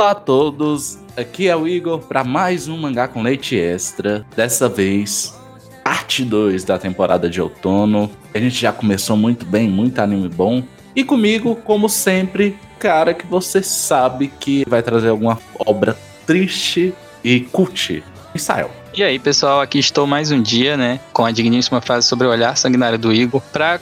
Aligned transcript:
Olá 0.00 0.12
a 0.12 0.14
todos, 0.14 0.98
aqui 1.14 1.46
é 1.46 1.54
o 1.54 1.68
Igor 1.68 1.98
para 1.98 2.24
mais 2.24 2.66
um 2.66 2.78
Mangá 2.78 3.06
com 3.06 3.20
Leite 3.20 3.54
Extra. 3.54 4.24
Dessa 4.34 4.66
vez, 4.66 5.38
parte 5.84 6.24
2 6.24 6.64
da 6.64 6.78
temporada 6.78 7.28
de 7.28 7.38
outono. 7.38 8.10
A 8.32 8.38
gente 8.38 8.62
já 8.62 8.72
começou 8.72 9.14
muito 9.14 9.44
bem, 9.44 9.68
muito 9.68 9.98
anime 9.98 10.30
bom. 10.30 10.62
E 10.96 11.04
comigo, 11.04 11.54
como 11.54 11.86
sempre, 11.86 12.58
cara 12.78 13.12
que 13.12 13.26
você 13.26 13.62
sabe 13.62 14.28
que 14.40 14.64
vai 14.66 14.82
trazer 14.82 15.10
alguma 15.10 15.38
obra 15.66 15.94
triste 16.26 16.94
e 17.22 17.40
cult. 17.40 18.02
Israel. 18.34 18.70
E 18.94 19.02
aí, 19.02 19.18
pessoal, 19.18 19.60
aqui 19.60 19.78
estou 19.78 20.06
mais 20.06 20.32
um 20.32 20.40
dia, 20.40 20.78
né, 20.78 20.98
com 21.12 21.26
a 21.26 21.30
digníssima 21.30 21.82
frase 21.82 22.06
sobre 22.06 22.26
o 22.26 22.30
olhar 22.30 22.56
sanguinário 22.56 22.96
do 22.96 23.12
Igor, 23.12 23.42
pra 23.52 23.78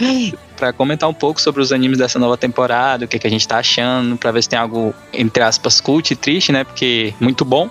para 0.60 0.74
comentar 0.74 1.08
um 1.08 1.14
pouco 1.14 1.40
sobre 1.40 1.62
os 1.62 1.72
animes 1.72 1.96
dessa 1.96 2.18
nova 2.18 2.36
temporada, 2.36 3.06
o 3.06 3.08
que, 3.08 3.18
que 3.18 3.26
a 3.26 3.30
gente 3.30 3.48
tá 3.48 3.56
achando, 3.56 4.14
para 4.18 4.30
ver 4.30 4.42
se 4.42 4.48
tem 4.50 4.58
algo, 4.58 4.94
entre 5.10 5.42
aspas, 5.42 5.80
cult 5.80 6.12
e 6.12 6.16
triste, 6.16 6.52
né? 6.52 6.64
Porque 6.64 7.14
muito 7.18 7.46
bom. 7.46 7.70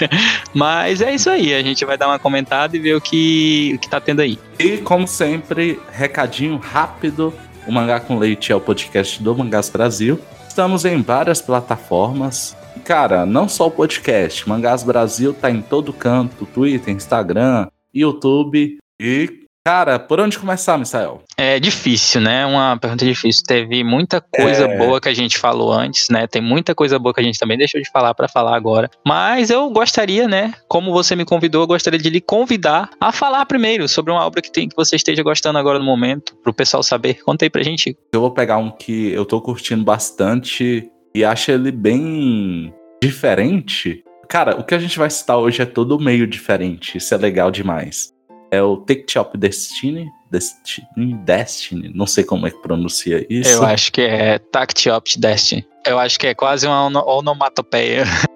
Mas 0.54 1.02
é 1.02 1.14
isso 1.14 1.28
aí, 1.28 1.52
a 1.52 1.62
gente 1.62 1.84
vai 1.84 1.98
dar 1.98 2.08
uma 2.08 2.18
comentada 2.18 2.74
e 2.74 2.80
ver 2.80 2.96
o 2.96 3.00
que, 3.02 3.72
o 3.74 3.78
que 3.78 3.88
tá 3.88 4.00
tendo 4.00 4.20
aí. 4.20 4.38
E 4.58 4.78
como 4.78 5.06
sempre, 5.06 5.78
recadinho 5.92 6.56
rápido: 6.56 7.34
o 7.66 7.72
Mangá 7.72 8.00
com 8.00 8.18
Leite 8.18 8.50
é 8.50 8.56
o 8.56 8.60
podcast 8.60 9.22
do 9.22 9.36
Mangás 9.36 9.68
Brasil. 9.68 10.18
Estamos 10.48 10.86
em 10.86 11.02
várias 11.02 11.42
plataformas. 11.42 12.56
Cara, 12.82 13.26
não 13.26 13.46
só 13.46 13.66
o 13.66 13.70
podcast, 13.70 14.48
Mangás 14.48 14.82
Brasil 14.82 15.34
tá 15.34 15.50
em 15.50 15.60
todo 15.60 15.92
canto, 15.92 16.46
Twitter, 16.46 16.94
Instagram, 16.94 17.68
YouTube 17.94 18.78
e 18.98 19.41
Cara, 19.64 19.96
por 19.96 20.18
onde 20.18 20.40
começar, 20.40 20.76
Misael? 20.76 21.22
É 21.36 21.60
difícil, 21.60 22.20
né? 22.20 22.44
Uma 22.44 22.76
pergunta 22.76 23.04
difícil. 23.04 23.44
Teve 23.46 23.84
muita 23.84 24.20
coisa 24.20 24.64
é... 24.64 24.76
boa 24.76 25.00
que 25.00 25.08
a 25.08 25.14
gente 25.14 25.38
falou 25.38 25.72
antes, 25.72 26.08
né? 26.08 26.26
Tem 26.26 26.42
muita 26.42 26.74
coisa 26.74 26.98
boa 26.98 27.14
que 27.14 27.20
a 27.20 27.22
gente 27.22 27.38
também 27.38 27.56
deixou 27.56 27.80
de 27.80 27.88
falar 27.88 28.12
para 28.12 28.26
falar 28.26 28.56
agora. 28.56 28.90
Mas 29.06 29.50
eu 29.50 29.70
gostaria, 29.70 30.26
né? 30.26 30.52
Como 30.66 30.92
você 30.92 31.14
me 31.14 31.24
convidou, 31.24 31.62
eu 31.62 31.68
gostaria 31.68 31.98
de 31.98 32.10
lhe 32.10 32.20
convidar 32.20 32.90
a 33.00 33.12
falar 33.12 33.46
primeiro 33.46 33.88
sobre 33.88 34.10
uma 34.10 34.26
obra 34.26 34.42
que 34.42 34.50
tem 34.50 34.68
que 34.68 34.74
você 34.74 34.96
esteja 34.96 35.22
gostando 35.22 35.60
agora 35.60 35.78
no 35.78 35.84
momento, 35.84 36.34
pro 36.42 36.52
pessoal 36.52 36.82
saber. 36.82 37.22
Conta 37.22 37.44
aí 37.44 37.50
pra 37.50 37.62
gente. 37.62 37.96
Eu 38.12 38.20
vou 38.20 38.32
pegar 38.32 38.58
um 38.58 38.68
que 38.68 39.12
eu 39.12 39.24
tô 39.24 39.40
curtindo 39.40 39.84
bastante 39.84 40.90
e 41.14 41.24
acho 41.24 41.52
ele 41.52 41.70
bem 41.70 42.74
diferente. 43.00 44.02
Cara, 44.28 44.58
o 44.58 44.64
que 44.64 44.74
a 44.74 44.78
gente 44.78 44.98
vai 44.98 45.08
citar 45.08 45.38
hoje 45.38 45.62
é 45.62 45.66
todo 45.66 46.00
meio 46.00 46.26
diferente. 46.26 46.98
Isso 46.98 47.14
é 47.14 47.18
legal 47.18 47.48
demais 47.48 48.12
é 48.52 48.62
o 48.62 48.76
Take 48.76 49.06
Destiny. 49.38 50.08
Destiny, 50.30 51.14
Destiny, 51.24 51.92
não 51.94 52.06
sei 52.06 52.22
como 52.22 52.46
é 52.46 52.50
que 52.50 52.62
pronuncia 52.62 53.26
isso. 53.28 53.50
Eu 53.50 53.64
acho 53.64 53.90
que 53.90 54.02
é 54.02 54.38
Tactiop 54.38 55.18
Destiny. 55.18 55.66
Eu 55.84 55.98
acho 55.98 56.18
que 56.18 56.26
é 56.26 56.34
quase 56.34 56.66
uma 56.66 57.04
onomatopeia. 57.04 58.04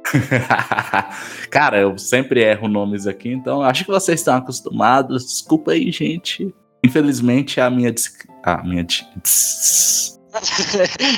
Cara, 1.50 1.78
eu 1.78 1.98
sempre 1.98 2.42
erro 2.42 2.68
nomes 2.68 3.06
aqui, 3.06 3.30
então 3.30 3.62
acho 3.62 3.84
que 3.84 3.90
vocês 3.90 4.20
estão 4.20 4.36
acostumados. 4.36 5.24
Desculpa 5.24 5.72
aí, 5.72 5.90
gente. 5.92 6.54
Infelizmente, 6.84 7.60
a 7.60 7.70
minha. 7.70 7.94
A 8.42 8.62
minha. 8.62 8.86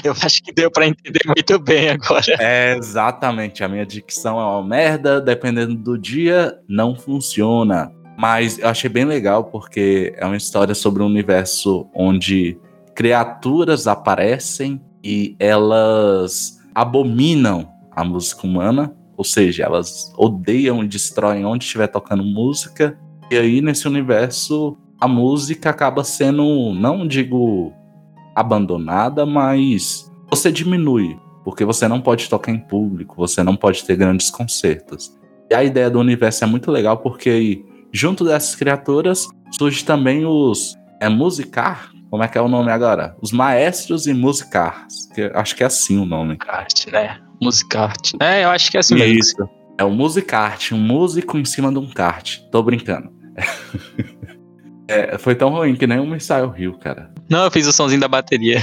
eu 0.05 0.15
acho 0.23 0.43
que 0.43 0.53
deu 0.53 0.71
para 0.71 0.87
entender 0.87 1.23
muito 1.27 1.59
bem 1.59 1.91
agora. 1.91 2.37
É, 2.39 2.77
exatamente. 2.77 3.65
A 3.65 3.69
minha 3.69 3.85
dicção 3.85 4.41
é 4.41 4.45
uma 4.45 4.63
merda. 4.63 5.21
Dependendo 5.21 5.75
do 5.75 5.99
dia, 5.99 6.57
não 6.69 6.95
funciona. 6.95 7.93
Mas 8.19 8.59
eu 8.59 8.69
achei 8.69 8.91
bem 8.91 9.05
legal 9.05 9.45
porque 9.45 10.13
é 10.17 10.27
uma 10.27 10.37
história 10.37 10.75
sobre 10.75 11.05
um 11.05 11.07
universo 11.07 11.87
onde 11.95 12.59
criaturas 12.93 13.87
aparecem 13.87 14.81
e 15.05 15.37
elas 15.39 16.59
abominam 16.75 17.69
a 17.93 18.03
música 18.03 18.45
humana, 18.45 18.93
ou 19.17 19.23
seja, 19.23 19.63
elas 19.63 20.13
odeiam 20.17 20.83
e 20.83 20.89
destroem 20.89 21.45
onde 21.45 21.63
estiver 21.63 21.87
tocando 21.87 22.25
música. 22.25 22.99
E 23.31 23.39
aí 23.39 23.61
nesse 23.61 23.87
universo 23.87 24.77
a 25.01 25.07
música 25.07 25.71
acaba 25.71 26.03
sendo, 26.03 26.75
não 26.75 27.07
digo 27.07 27.73
abandonada, 28.35 29.25
mas 29.25 30.11
você 30.29 30.51
diminui, 30.51 31.17
porque 31.45 31.65
você 31.65 31.87
não 31.87 32.01
pode 32.01 32.29
tocar 32.29 32.51
em 32.51 32.59
público, 32.59 33.15
você 33.17 33.45
não 33.45 33.55
pode 33.55 33.85
ter 33.85 33.95
grandes 33.95 34.29
concertos. 34.29 35.17
E 35.49 35.55
a 35.55 35.63
ideia 35.63 35.89
do 35.89 36.01
universo 36.01 36.43
é 36.43 36.49
muito 36.49 36.73
legal 36.73 36.97
porque 36.99 37.65
Junto 37.93 38.25
dessas 38.25 38.55
criaturas 38.55 39.29
surge 39.57 39.85
também 39.85 40.27
os 40.27 40.77
é 41.01 41.09
musicar, 41.09 41.91
como 42.11 42.23
é 42.23 42.29
que 42.29 42.37
é 42.37 42.41
o 42.41 42.49
nome 42.49 42.71
agora? 42.71 43.17
Os 43.23 43.33
maestros 43.33 44.07
e 44.07 44.15
musicar, 44.15 44.87
que 45.15 45.31
acho 45.35 45.55
que 45.55 45.63
é 45.63 45.67
assim 45.67 45.99
o 45.99 46.05
nome. 46.05 46.37
Arte, 46.49 46.91
né? 46.91 47.19
Musicarte. 47.41 48.17
É, 48.21 48.45
eu 48.45 48.51
acho 48.51 48.71
que 48.71 48.77
é 48.77 48.81
assim 48.81 48.95
mesmo. 48.95 49.19
Isso. 49.19 49.49
É 49.79 49.85
o 49.85 49.91
musicarte, 49.91 50.75
um 50.75 50.79
músico 50.79 51.39
em 51.39 51.45
cima 51.45 51.71
de 51.71 51.79
um 51.79 51.89
kart. 51.89 52.39
Tô 52.51 52.63
brincando. 52.63 53.11
É, 54.91 55.19
foi 55.19 55.35
tão 55.35 55.51
ruim 55.51 55.77
que 55.77 55.87
nem 55.87 56.01
o 56.01 56.07
Missile 56.07 56.51
Rio, 56.57 56.79
cara. 56.79 57.11
Não, 57.29 57.45
eu 57.45 57.51
fiz 57.51 57.67
o 57.67 57.73
somzinho 57.75 58.01
da 58.01 58.09
bateria. 58.09 58.59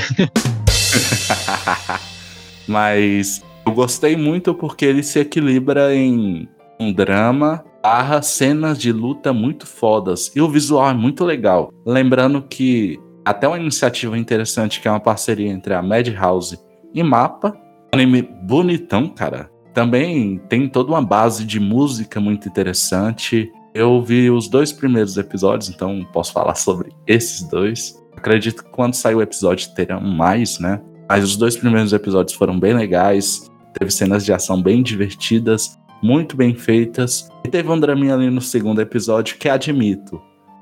Mas 2.68 3.44
eu 3.64 3.72
gostei 3.72 4.16
muito 4.18 4.52
porque 4.56 4.86
ele 4.86 5.04
se 5.04 5.20
equilibra 5.20 5.94
em 5.94 6.50
um 6.80 6.92
drama, 6.92 7.64
barra 7.86 8.20
cenas 8.20 8.80
de 8.80 8.92
luta 8.92 9.32
muito 9.32 9.68
fodas. 9.68 10.32
E 10.36 10.42
o 10.42 10.50
visual 10.50 10.90
é 10.90 10.94
muito 10.96 11.24
legal. 11.24 11.72
Lembrando 11.86 12.42
que 12.42 13.00
até 13.24 13.48
uma 13.48 13.60
iniciativa 13.60 14.18
interessante 14.18 14.82
que 14.82 14.88
é 14.88 14.92
uma 14.92 15.00
parceria 15.00 15.52
entre 15.52 15.72
a 15.72 15.84
Madhouse 15.84 16.58
e 16.92 17.04
Mapa. 17.04 17.56
Anime 17.94 18.24
bonitão, 18.24 19.08
cara. 19.08 19.52
Também 19.72 20.40
tem 20.50 20.68
toda 20.68 20.94
uma 20.94 21.02
base 21.04 21.46
de 21.46 21.60
música 21.60 22.20
muito 22.20 22.50
interessante. 22.50 23.52
Eu 23.72 24.02
vi 24.02 24.32
os 24.32 24.48
dois 24.48 24.74
primeiros 24.74 25.16
episódios, 25.16 25.70
então 25.70 26.04
posso 26.12 26.34
falar 26.34 26.56
sobre 26.56 26.92
esses 27.06 27.48
dois. 27.48 28.04
Acredito 28.18 28.64
que 28.64 28.72
quando 28.72 28.96
sair 28.96 29.14
o 29.14 29.22
episódio 29.22 29.72
terão 29.76 30.02
mais, 30.02 30.58
né? 30.58 30.82
Mas 31.08 31.24
os 31.24 31.38
dois 31.38 31.56
primeiros 31.56 31.94
episódios 31.94 32.36
foram 32.36 32.60
bem 32.60 32.74
legais. 32.74 33.48
Teve 33.78 33.92
cenas 33.92 34.26
de 34.26 34.34
ação 34.34 34.60
bem 34.60 34.82
divertidas 34.82 35.78
muito 36.02 36.36
bem 36.36 36.56
feitas. 36.56 37.30
E 37.44 37.50
teve 37.50 37.70
um 37.70 37.80
draminha 37.80 38.14
ali 38.14 38.30
no 38.30 38.42
segundo 38.42 38.82
episódio 38.82 39.38
que 39.38 39.50
admito, 39.50 40.22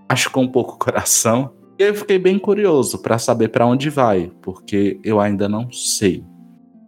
machucou 0.10 0.44
um 0.44 0.48
pouco 0.48 0.78
coração. 0.78 1.52
E 1.80 1.84
eu 1.84 1.96
fiquei 1.96 2.20
bem 2.20 2.38
curioso 2.38 3.02
para 3.02 3.18
saber 3.18 3.50
para 3.50 3.66
onde 3.66 3.90
vai, 3.90 4.32
porque 4.42 5.00
eu 5.04 5.20
ainda 5.20 5.50
não 5.50 5.72
sei. 5.72 6.24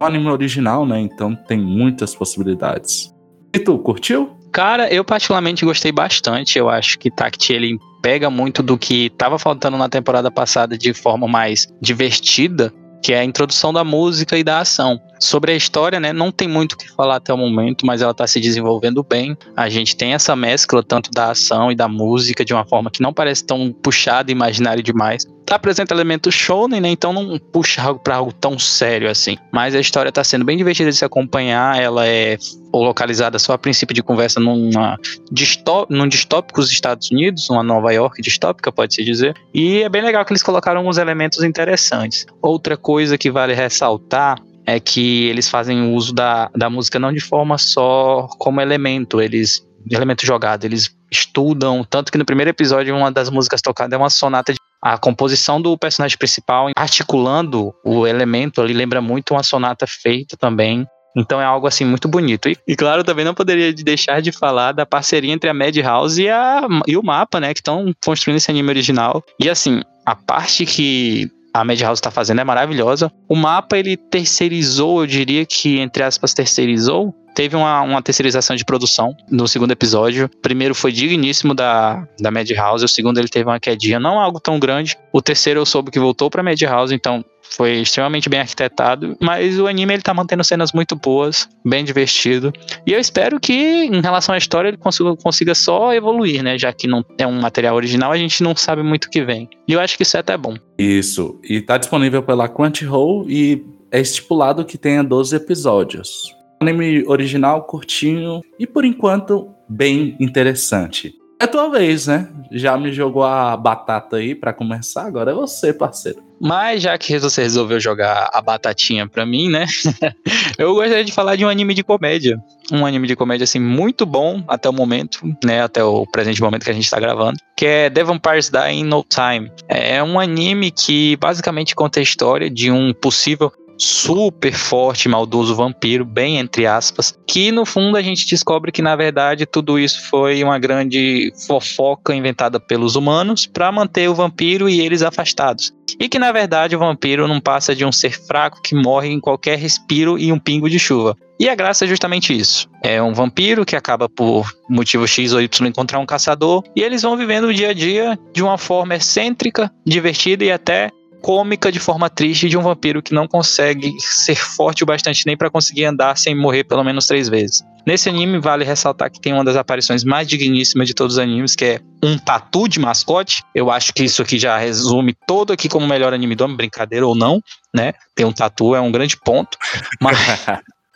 É 0.00 0.04
um 0.04 0.06
anime 0.06 0.28
original, 0.28 0.86
né? 0.86 1.00
Então 1.00 1.34
tem 1.34 1.58
muitas 1.58 2.14
possibilidades. 2.14 3.12
E 3.54 3.58
tu, 3.58 3.78
curtiu? 3.78 4.36
Cara, 4.52 4.92
eu 4.92 5.04
particularmente 5.04 5.64
gostei 5.64 5.92
bastante. 5.92 6.58
Eu 6.58 6.68
acho 6.68 6.98
que 6.98 7.10
Tact 7.10 7.52
ele 7.52 7.78
pega 8.02 8.30
muito 8.30 8.62
do 8.62 8.78
que 8.78 9.06
estava 9.06 9.38
faltando 9.38 9.76
na 9.76 9.88
temporada 9.88 10.30
passada 10.30 10.78
de 10.78 10.94
forma 10.94 11.26
mais 11.26 11.66
divertida 11.80 12.72
que 13.02 13.12
é 13.12 13.20
a 13.20 13.24
introdução 13.24 13.72
da 13.72 13.84
música 13.84 14.36
e 14.38 14.44
da 14.44 14.60
ação. 14.60 15.00
Sobre 15.18 15.52
a 15.52 15.56
história, 15.56 15.98
né, 15.98 16.12
não 16.12 16.30
tem 16.30 16.46
muito 16.46 16.74
o 16.74 16.76
que 16.76 16.90
falar 16.90 17.16
até 17.16 17.32
o 17.32 17.38
momento, 17.38 17.86
mas 17.86 18.02
ela 18.02 18.10
está 18.10 18.26
se 18.26 18.40
desenvolvendo 18.40 19.02
bem. 19.02 19.36
A 19.56 19.68
gente 19.68 19.96
tem 19.96 20.12
essa 20.12 20.36
mescla 20.36 20.82
tanto 20.82 21.10
da 21.10 21.30
ação 21.30 21.72
e 21.72 21.74
da 21.74 21.88
música 21.88 22.44
de 22.44 22.52
uma 22.52 22.66
forma 22.66 22.90
que 22.90 23.02
não 23.02 23.12
parece 23.12 23.44
tão 23.44 23.72
puxada 23.72 24.30
e 24.30 24.34
imaginário 24.34 24.82
demais. 24.82 25.24
Tá 25.46 25.54
apresenta 25.54 25.94
elementos 25.94 26.34
shonen, 26.34 26.80
né, 26.80 26.88
então 26.88 27.12
não 27.12 27.38
puxa 27.38 27.80
algo 27.80 28.00
para 28.00 28.16
algo 28.16 28.32
tão 28.32 28.58
sério 28.58 29.08
assim. 29.08 29.38
Mas 29.52 29.74
a 29.74 29.80
história 29.80 30.08
está 30.08 30.24
sendo 30.24 30.44
bem 30.44 30.56
divertida 30.56 30.90
de 30.90 30.96
se 30.96 31.04
acompanhar, 31.04 31.80
ela 31.80 32.06
é 32.06 32.36
localizada 32.74 33.38
só 33.38 33.52
a 33.52 33.58
princípio 33.58 33.94
de 33.94 34.02
conversa 34.02 34.40
numa 34.40 34.98
distó 35.30 35.86
num 35.88 36.08
distópico 36.08 36.60
dos 36.60 36.70
Estados 36.70 37.10
Unidos, 37.10 37.48
uma 37.48 37.62
Nova 37.62 37.92
York 37.92 38.20
distópica, 38.20 38.72
pode-se 38.72 39.04
dizer. 39.04 39.34
E 39.54 39.82
é 39.82 39.88
bem 39.88 40.02
legal 40.02 40.24
que 40.24 40.32
eles 40.32 40.42
colocaram 40.42 40.80
alguns 40.80 40.98
elementos 40.98 41.42
interessantes. 41.42 42.26
Outra 42.42 42.76
coisa 42.76 43.16
que 43.16 43.30
vale 43.30 43.54
ressaltar 43.54 44.38
é 44.66 44.80
que 44.80 45.26
eles 45.28 45.48
fazem 45.48 45.94
uso 45.94 46.12
da, 46.12 46.50
da 46.54 46.68
música 46.68 46.98
não 46.98 47.12
de 47.12 47.20
forma 47.20 47.56
só 47.56 48.26
como 48.38 48.60
elemento, 48.60 49.20
eles 49.20 49.65
elemento 49.94 50.26
jogado, 50.26 50.64
eles 50.64 50.94
estudam, 51.10 51.84
tanto 51.84 52.10
que 52.10 52.18
no 52.18 52.24
primeiro 52.24 52.50
episódio 52.50 52.96
uma 52.96 53.10
das 53.10 53.30
músicas 53.30 53.62
tocadas 53.62 53.92
é 53.92 53.96
uma 53.96 54.10
sonata 54.10 54.52
de 54.52 54.58
a 54.82 54.98
composição 54.98 55.60
do 55.60 55.76
personagem 55.76 56.16
principal, 56.18 56.68
articulando 56.76 57.74
o 57.84 58.06
elemento 58.06 58.60
ali, 58.60 58.72
lembra 58.72 59.00
muito 59.00 59.32
uma 59.34 59.42
sonata 59.42 59.86
feita 59.86 60.36
também 60.36 60.86
então 61.16 61.40
é 61.40 61.44
algo 61.44 61.66
assim 61.66 61.84
muito 61.84 62.06
bonito. 62.06 62.48
E, 62.48 62.56
e, 62.68 62.76
claro, 62.76 63.02
também 63.02 63.24
não 63.24 63.32
poderia 63.32 63.72
deixar 63.72 64.20
de 64.20 64.30
falar 64.30 64.72
da 64.72 64.84
parceria 64.84 65.32
entre 65.32 65.48
a 65.48 65.54
Madhouse 65.54 66.22
e, 66.22 66.28
a, 66.28 66.60
e 66.86 66.96
o 66.96 67.02
Mapa, 67.02 67.40
né? 67.40 67.54
Que 67.54 67.60
estão 67.60 67.90
construindo 68.04 68.36
esse 68.36 68.50
anime 68.50 68.68
original. 68.68 69.24
E 69.40 69.48
assim, 69.48 69.80
a 70.04 70.14
parte 70.14 70.66
que 70.66 71.30
a 71.54 71.64
Madhouse 71.64 72.00
está 72.00 72.10
fazendo 72.10 72.42
é 72.42 72.44
maravilhosa. 72.44 73.10
O 73.26 73.34
mapa 73.34 73.78
ele 73.78 73.96
terceirizou, 73.96 75.00
eu 75.00 75.06
diria 75.06 75.46
que 75.46 75.78
entre 75.78 76.02
aspas 76.02 76.34
terceirizou 76.34 77.14
teve 77.36 77.54
uma, 77.54 77.82
uma 77.82 78.02
terceirização 78.02 78.56
de 78.56 78.64
produção 78.64 79.14
no 79.30 79.46
segundo 79.46 79.70
episódio. 79.70 80.24
O 80.24 80.40
primeiro 80.40 80.74
foi 80.74 80.90
digníssimo 80.90 81.54
da, 81.54 82.08
da 82.18 82.30
Madhouse, 82.30 82.82
o 82.82 82.88
segundo 82.88 83.18
ele 83.18 83.28
teve 83.28 83.44
uma 83.44 83.60
quedinha, 83.60 84.00
não 84.00 84.18
algo 84.18 84.40
tão 84.40 84.58
grande. 84.58 84.96
O 85.12 85.20
terceiro 85.20 85.60
eu 85.60 85.66
soube 85.66 85.90
que 85.90 86.00
voltou 86.00 86.30
pra 86.30 86.42
Madhouse, 86.42 86.94
então 86.94 87.22
foi 87.42 87.74
extremamente 87.74 88.28
bem 88.28 88.40
arquitetado, 88.40 89.16
mas 89.20 89.60
o 89.60 89.66
anime 89.66 89.92
ele 89.92 90.02
tá 90.02 90.14
mantendo 90.14 90.42
cenas 90.42 90.72
muito 90.72 90.96
boas, 90.96 91.46
bem 91.64 91.84
divertido. 91.84 92.52
E 92.86 92.92
eu 92.92 92.98
espero 92.98 93.38
que, 93.38 93.52
em 93.52 94.00
relação 94.00 94.34
à 94.34 94.38
história, 94.38 94.68
ele 94.68 94.78
consiga, 94.78 95.14
consiga 95.14 95.54
só 95.54 95.92
evoluir, 95.92 96.42
né? 96.42 96.58
Já 96.58 96.72
que 96.72 96.88
não 96.88 97.04
é 97.18 97.26
um 97.26 97.38
material 97.38 97.76
original, 97.76 98.12
a 98.12 98.16
gente 98.16 98.42
não 98.42 98.56
sabe 98.56 98.82
muito 98.82 99.04
o 99.04 99.10
que 99.10 99.22
vem. 99.22 99.48
E 99.68 99.74
eu 99.74 99.80
acho 99.80 99.96
que 99.96 100.02
isso 100.02 100.16
é 100.16 100.20
até 100.20 100.36
bom. 100.38 100.56
Isso. 100.78 101.38
E 101.44 101.60
tá 101.60 101.76
disponível 101.76 102.22
pela 102.22 102.48
Crunchyroll 102.48 103.26
e 103.28 103.62
é 103.90 104.00
estipulado 104.00 104.64
que 104.64 104.78
tenha 104.78 105.04
12 105.04 105.36
episódios. 105.36 106.35
Anime 106.60 107.04
original, 107.06 107.64
curtinho 107.64 108.40
e 108.58 108.66
por 108.66 108.84
enquanto 108.84 109.50
bem 109.68 110.16
interessante. 110.20 111.14
É 111.38 111.46
tua 111.46 111.68
vez, 111.68 112.06
né? 112.06 112.28
Já 112.50 112.78
me 112.78 112.90
jogou 112.90 113.22
a 113.22 113.54
batata 113.56 114.16
aí 114.16 114.34
para 114.34 114.54
começar, 114.54 115.04
agora 115.04 115.32
é 115.32 115.34
você, 115.34 115.70
parceiro. 115.70 116.22
Mas 116.40 116.82
já 116.82 116.96
que 116.96 117.18
você 117.18 117.42
resolveu 117.42 117.78
jogar 117.78 118.30
a 118.32 118.40
batatinha 118.40 119.06
pra 119.06 119.26
mim, 119.26 119.50
né? 119.50 119.66
eu 120.58 120.74
gostaria 120.74 121.04
de 121.04 121.12
falar 121.12 121.36
de 121.36 121.44
um 121.44 121.48
anime 121.48 121.74
de 121.74 121.82
comédia. 121.82 122.38
Um 122.72 122.86
anime 122.86 123.06
de 123.06 123.14
comédia, 123.14 123.44
assim, 123.44 123.58
muito 123.58 124.06
bom 124.06 124.42
até 124.48 124.68
o 124.68 124.72
momento, 124.72 125.20
né? 125.44 125.62
Até 125.62 125.84
o 125.84 126.06
presente 126.06 126.40
momento 126.40 126.64
que 126.64 126.70
a 126.70 126.74
gente 126.74 126.90
tá 126.90 126.98
gravando. 126.98 127.38
Que 127.54 127.66
é 127.66 127.90
The 127.90 128.04
Vampires 128.04 128.48
Die 128.48 128.72
in 128.72 128.84
No 128.84 129.04
Time. 129.04 129.50
É 129.68 130.02
um 130.02 130.18
anime 130.18 130.70
que 130.70 131.16
basicamente 131.16 131.74
conta 131.74 132.00
a 132.00 132.02
história 132.02 132.48
de 132.48 132.70
um 132.70 132.94
possível 132.94 133.52
super 133.78 134.52
forte, 134.52 135.08
maldoso 135.08 135.54
vampiro, 135.54 136.04
bem 136.04 136.38
entre 136.38 136.66
aspas, 136.66 137.18
que 137.26 137.52
no 137.52 137.64
fundo 137.64 137.96
a 137.96 138.02
gente 138.02 138.26
descobre 138.26 138.72
que 138.72 138.82
na 138.82 138.96
verdade 138.96 139.46
tudo 139.46 139.78
isso 139.78 140.08
foi 140.08 140.42
uma 140.42 140.58
grande 140.58 141.32
fofoca 141.46 142.14
inventada 142.14 142.58
pelos 142.58 142.96
humanos 142.96 143.46
para 143.46 143.72
manter 143.72 144.08
o 144.08 144.14
vampiro 144.14 144.68
e 144.68 144.80
eles 144.80 145.02
afastados. 145.02 145.72
E 146.00 146.08
que 146.08 146.18
na 146.18 146.32
verdade 146.32 146.76
o 146.76 146.78
vampiro 146.78 147.28
não 147.28 147.40
passa 147.40 147.74
de 147.74 147.84
um 147.84 147.92
ser 147.92 148.10
fraco 148.26 148.60
que 148.62 148.74
morre 148.74 149.08
em 149.08 149.20
qualquer 149.20 149.58
respiro 149.58 150.18
e 150.18 150.32
um 150.32 150.38
pingo 150.38 150.68
de 150.68 150.78
chuva. 150.78 151.16
E 151.38 151.48
a 151.48 151.54
graça 151.54 151.84
é 151.84 151.88
justamente 151.88 152.36
isso. 152.36 152.66
É 152.82 153.00
um 153.02 153.12
vampiro 153.12 153.64
que 153.64 153.76
acaba 153.76 154.08
por 154.08 154.50
motivo 154.68 155.06
X 155.06 155.32
ou 155.32 155.40
Y 155.40 155.68
encontrar 155.68 155.98
um 155.98 156.06
caçador 156.06 156.62
e 156.74 156.82
eles 156.82 157.02
vão 157.02 157.16
vivendo 157.16 157.44
o 157.44 157.54
dia 157.54 157.70
a 157.70 157.74
dia 157.74 158.18
de 158.32 158.42
uma 158.42 158.56
forma 158.56 158.94
excêntrica, 158.96 159.70
divertida 159.84 160.44
e 160.44 160.50
até 160.50 160.90
cômica 161.20 161.70
de 161.72 161.78
forma 161.78 162.08
triste 162.08 162.48
de 162.48 162.56
um 162.56 162.62
vampiro 162.62 163.02
que 163.02 163.14
não 163.14 163.26
consegue 163.26 163.94
ser 163.98 164.36
forte 164.36 164.82
o 164.82 164.86
bastante 164.86 165.26
nem 165.26 165.36
para 165.36 165.50
conseguir 165.50 165.84
andar 165.84 166.16
sem 166.16 166.34
morrer 166.34 166.64
pelo 166.64 166.84
menos 166.84 167.06
três 167.06 167.28
vezes. 167.28 167.62
Nesse 167.86 168.08
anime, 168.08 168.40
vale 168.40 168.64
ressaltar 168.64 169.08
que 169.10 169.20
tem 169.20 169.32
uma 169.32 169.44
das 169.44 169.54
aparições 169.54 170.02
mais 170.02 170.26
digníssimas 170.26 170.88
de 170.88 170.94
todos 170.94 171.14
os 171.14 171.18
animes, 171.20 171.54
que 171.54 171.64
é 171.64 171.80
um 172.02 172.18
tatu 172.18 172.66
de 172.66 172.80
mascote. 172.80 173.44
Eu 173.54 173.70
acho 173.70 173.92
que 173.92 174.02
isso 174.02 174.22
aqui 174.22 174.40
já 174.40 174.58
resume 174.58 175.14
todo 175.24 175.52
aqui 175.52 175.68
como 175.68 175.86
o 175.86 175.88
melhor 175.88 176.12
anime 176.12 176.34
do 176.34 176.44
ano, 176.44 176.56
brincadeira 176.56 177.06
ou 177.06 177.14
não, 177.14 177.40
né? 177.72 177.92
Tem 178.12 178.26
um 178.26 178.32
tatu, 178.32 178.74
é 178.74 178.80
um 178.80 178.90
grande 178.90 179.16
ponto. 179.16 179.56
Mas 180.02 180.18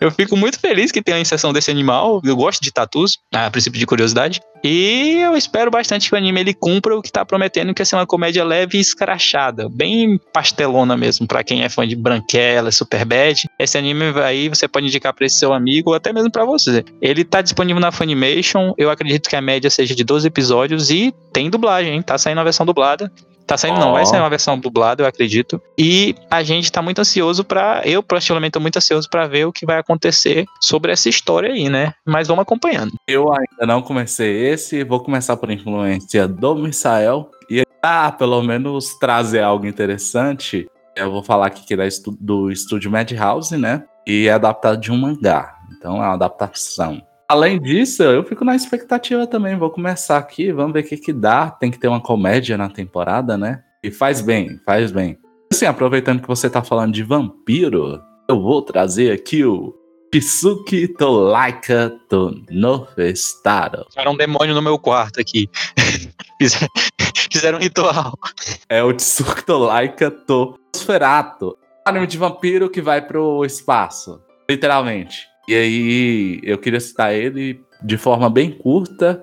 Eu 0.00 0.10
fico 0.10 0.34
muito 0.34 0.58
feliz 0.58 0.90
que 0.90 1.02
tenha 1.02 1.18
a 1.18 1.20
inserção 1.20 1.52
desse 1.52 1.70
animal. 1.70 2.22
Eu 2.24 2.34
gosto 2.34 2.62
de 2.62 2.72
tatus, 2.72 3.18
a 3.34 3.50
princípio 3.50 3.78
de 3.78 3.84
curiosidade. 3.84 4.40
E 4.64 5.18
eu 5.20 5.36
espero 5.36 5.70
bastante 5.70 6.08
que 6.08 6.14
o 6.14 6.18
anime 6.18 6.40
ele 6.40 6.54
cumpra 6.54 6.96
o 6.96 7.02
que 7.02 7.12
tá 7.12 7.24
prometendo, 7.24 7.74
que 7.74 7.82
é 7.82 7.84
ser 7.84 7.96
uma 7.96 8.06
comédia 8.06 8.44
leve 8.44 8.78
e 8.78 8.80
escrachada, 8.80 9.68
bem 9.70 10.18
pastelona 10.32 10.96
mesmo, 10.96 11.26
para 11.26 11.42
quem 11.42 11.62
é 11.62 11.68
fã 11.68 11.86
de 11.86 11.96
Branquela, 11.96 12.70
Superbad. 12.70 13.44
Esse 13.58 13.78
anime 13.78 14.04
aí 14.22 14.48
você 14.48 14.68
pode 14.68 14.86
indicar 14.86 15.14
para 15.14 15.26
esse 15.26 15.38
seu 15.38 15.52
amigo 15.52 15.90
ou 15.90 15.96
até 15.96 16.12
mesmo 16.12 16.30
para 16.30 16.44
você. 16.44 16.84
Ele 17.00 17.24
tá 17.24 17.40
disponível 17.40 17.80
na 17.80 17.92
Funimation, 17.92 18.74
eu 18.76 18.90
acredito 18.90 19.28
que 19.28 19.36
a 19.36 19.40
média 19.40 19.70
seja 19.70 19.94
de 19.94 20.04
12 20.04 20.26
episódios 20.26 20.90
e 20.90 21.14
tem 21.32 21.48
dublagem, 21.48 21.94
hein? 21.94 22.02
Tá 22.02 22.18
saindo 22.18 22.40
a 22.40 22.44
versão 22.44 22.66
dublada. 22.66 23.10
Tá 23.50 23.56
saindo, 23.56 23.78
oh. 23.78 23.80
não, 23.80 23.92
vai 23.94 24.06
sair 24.06 24.20
uma 24.20 24.30
versão 24.30 24.56
dublada, 24.56 25.02
eu 25.02 25.08
acredito. 25.08 25.60
E 25.76 26.14
a 26.30 26.40
gente 26.40 26.70
tá 26.70 26.80
muito 26.80 27.00
ansioso 27.00 27.42
para 27.42 27.82
Eu, 27.84 28.00
particularmente, 28.00 28.52
tô 28.52 28.60
muito 28.60 28.76
ansioso 28.76 29.10
para 29.10 29.26
ver 29.26 29.44
o 29.44 29.52
que 29.52 29.66
vai 29.66 29.76
acontecer 29.76 30.44
sobre 30.62 30.92
essa 30.92 31.08
história 31.08 31.52
aí, 31.52 31.68
né? 31.68 31.92
Mas 32.06 32.28
vamos 32.28 32.42
acompanhando. 32.42 32.92
Eu 33.08 33.28
ainda 33.28 33.66
não 33.66 33.82
comecei 33.82 34.46
esse, 34.46 34.84
vou 34.84 35.00
começar 35.00 35.36
por 35.36 35.50
influência 35.50 36.28
do 36.28 36.54
Misael. 36.54 37.28
E 37.50 37.64
ah, 37.82 38.12
pelo 38.12 38.40
menos 38.40 38.96
trazer 39.00 39.42
algo 39.42 39.66
interessante. 39.66 40.68
Eu 40.94 41.10
vou 41.10 41.24
falar 41.24 41.48
aqui 41.48 41.66
que 41.66 41.74
é 41.74 41.88
do 42.20 42.52
estúdio 42.52 42.88
Madhouse, 42.88 43.56
né? 43.56 43.82
E 44.06 44.28
é 44.28 44.32
adaptado 44.32 44.80
de 44.80 44.92
um 44.92 44.96
mangá. 44.96 45.56
Então 45.76 45.96
é 45.96 46.06
uma 46.06 46.14
adaptação. 46.14 47.02
Além 47.30 47.60
disso, 47.60 48.02
eu 48.02 48.24
fico 48.24 48.44
na 48.44 48.56
expectativa 48.56 49.24
também. 49.24 49.56
Vou 49.56 49.70
começar 49.70 50.18
aqui, 50.18 50.50
vamos 50.50 50.72
ver 50.72 50.80
o 50.80 50.82
que, 50.82 50.96
que 50.96 51.12
dá. 51.12 51.48
Tem 51.48 51.70
que 51.70 51.78
ter 51.78 51.86
uma 51.86 52.00
comédia 52.00 52.58
na 52.58 52.68
temporada, 52.68 53.38
né? 53.38 53.62
E 53.84 53.90
faz 53.92 54.20
bem, 54.20 54.58
faz 54.66 54.90
bem. 54.90 55.16
Assim, 55.52 55.64
aproveitando 55.64 56.20
que 56.20 56.26
você 56.26 56.50
tá 56.50 56.60
falando 56.60 56.92
de 56.92 57.04
vampiro, 57.04 58.02
eu 58.28 58.42
vou 58.42 58.60
trazer 58.62 59.12
aqui 59.12 59.44
o 59.44 59.72
Kisuki 60.10 60.88
Tolaika 60.88 61.96
to 62.08 62.34
Nofestaro. 62.50 63.86
Era 63.94 64.10
um 64.10 64.16
demônio 64.16 64.52
no 64.52 64.60
meu 64.60 64.76
quarto 64.76 65.20
aqui. 65.20 65.48
Fizeram 67.30 67.58
um 67.58 67.62
ritual. 67.62 68.12
É 68.68 68.82
o 68.82 68.92
Tolaika 69.46 70.10
to 70.10 70.58
Nosferatu. 70.74 71.56
Anime 71.86 72.08
de 72.08 72.18
vampiro 72.18 72.68
que 72.68 72.82
vai 72.82 73.00
pro 73.00 73.44
espaço. 73.44 74.20
Literalmente. 74.50 75.29
E 75.50 75.54
aí 75.56 76.40
eu 76.44 76.58
queria 76.58 76.78
citar 76.78 77.12
ele 77.12 77.60
de 77.82 77.98
forma 77.98 78.30
bem 78.30 78.52
curta, 78.52 79.20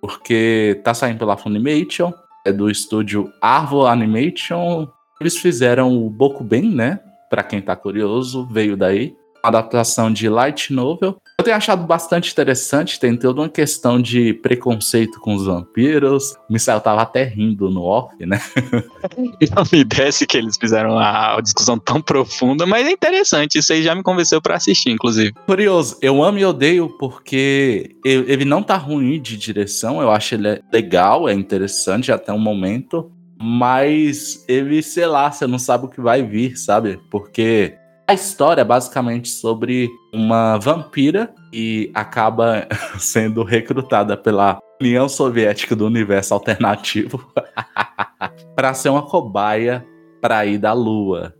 porque 0.00 0.80
tá 0.82 0.92
saindo 0.92 1.20
pela 1.20 1.36
Funimation, 1.36 2.12
é 2.44 2.52
do 2.52 2.68
estúdio 2.68 3.32
Arvo 3.40 3.86
Animation. 3.86 4.88
Eles 5.20 5.36
fizeram 5.36 5.96
o 5.96 6.10
Bokuben, 6.10 6.74
né? 6.74 6.98
Para 7.30 7.44
quem 7.44 7.62
tá 7.62 7.76
curioso, 7.76 8.48
veio 8.48 8.76
daí 8.76 9.14
adaptação 9.44 10.12
de 10.12 10.28
light 10.28 10.72
novel. 10.72 11.22
Eu 11.40 11.44
tenho 11.44 11.56
achado 11.56 11.86
bastante 11.86 12.30
interessante, 12.30 13.00
tem 13.00 13.16
toda 13.16 13.40
uma 13.40 13.48
questão 13.48 13.98
de 13.98 14.34
preconceito 14.34 15.18
com 15.18 15.34
os 15.34 15.46
vampiros. 15.46 16.32
O 16.50 16.52
Misael 16.52 16.82
tava 16.82 17.00
até 17.00 17.24
rindo 17.24 17.70
no 17.70 17.82
off, 17.82 18.14
né? 18.26 18.38
Não 19.56 19.64
me 19.72 19.82
desce 19.82 20.26
que 20.26 20.36
eles 20.36 20.58
fizeram 20.58 20.98
a 20.98 21.40
discussão 21.40 21.78
tão 21.78 22.02
profunda, 22.02 22.66
mas 22.66 22.86
é 22.86 22.90
interessante, 22.90 23.56
isso 23.56 23.72
aí 23.72 23.82
já 23.82 23.94
me 23.94 24.02
convenceu 24.02 24.42
para 24.42 24.56
assistir, 24.56 24.90
inclusive. 24.90 25.32
Curioso, 25.46 25.96
eu 26.02 26.22
amo 26.22 26.36
e 26.36 26.44
odeio 26.44 26.90
porque 26.98 27.96
ele 28.04 28.44
não 28.44 28.62
tá 28.62 28.76
ruim 28.76 29.18
de 29.18 29.38
direção, 29.38 30.02
eu 30.02 30.10
acho 30.10 30.34
ele 30.34 30.62
legal, 30.70 31.26
é 31.26 31.32
interessante 31.32 32.12
até 32.12 32.30
um 32.34 32.38
momento, 32.38 33.10
mas 33.40 34.44
ele, 34.46 34.82
sei 34.82 35.06
lá, 35.06 35.32
você 35.32 35.46
não 35.46 35.58
sabe 35.58 35.86
o 35.86 35.88
que 35.88 36.02
vai 36.02 36.22
vir, 36.22 36.58
sabe? 36.58 37.00
Porque 37.10 37.79
a 38.10 38.14
história 38.14 38.62
é 38.62 38.64
basicamente 38.64 39.28
sobre 39.28 39.88
uma 40.12 40.58
vampira 40.58 41.32
e 41.52 41.92
acaba 41.94 42.66
sendo 42.98 43.44
recrutada 43.44 44.16
pela 44.16 44.58
União 44.80 45.08
Soviética 45.08 45.76
do 45.76 45.86
Universo 45.86 46.34
Alternativo 46.34 47.32
para 48.56 48.74
ser 48.74 48.88
uma 48.88 49.02
cobaia 49.02 49.86
para 50.20 50.44
ir 50.44 50.58
da 50.58 50.72
Lua. 50.72 51.32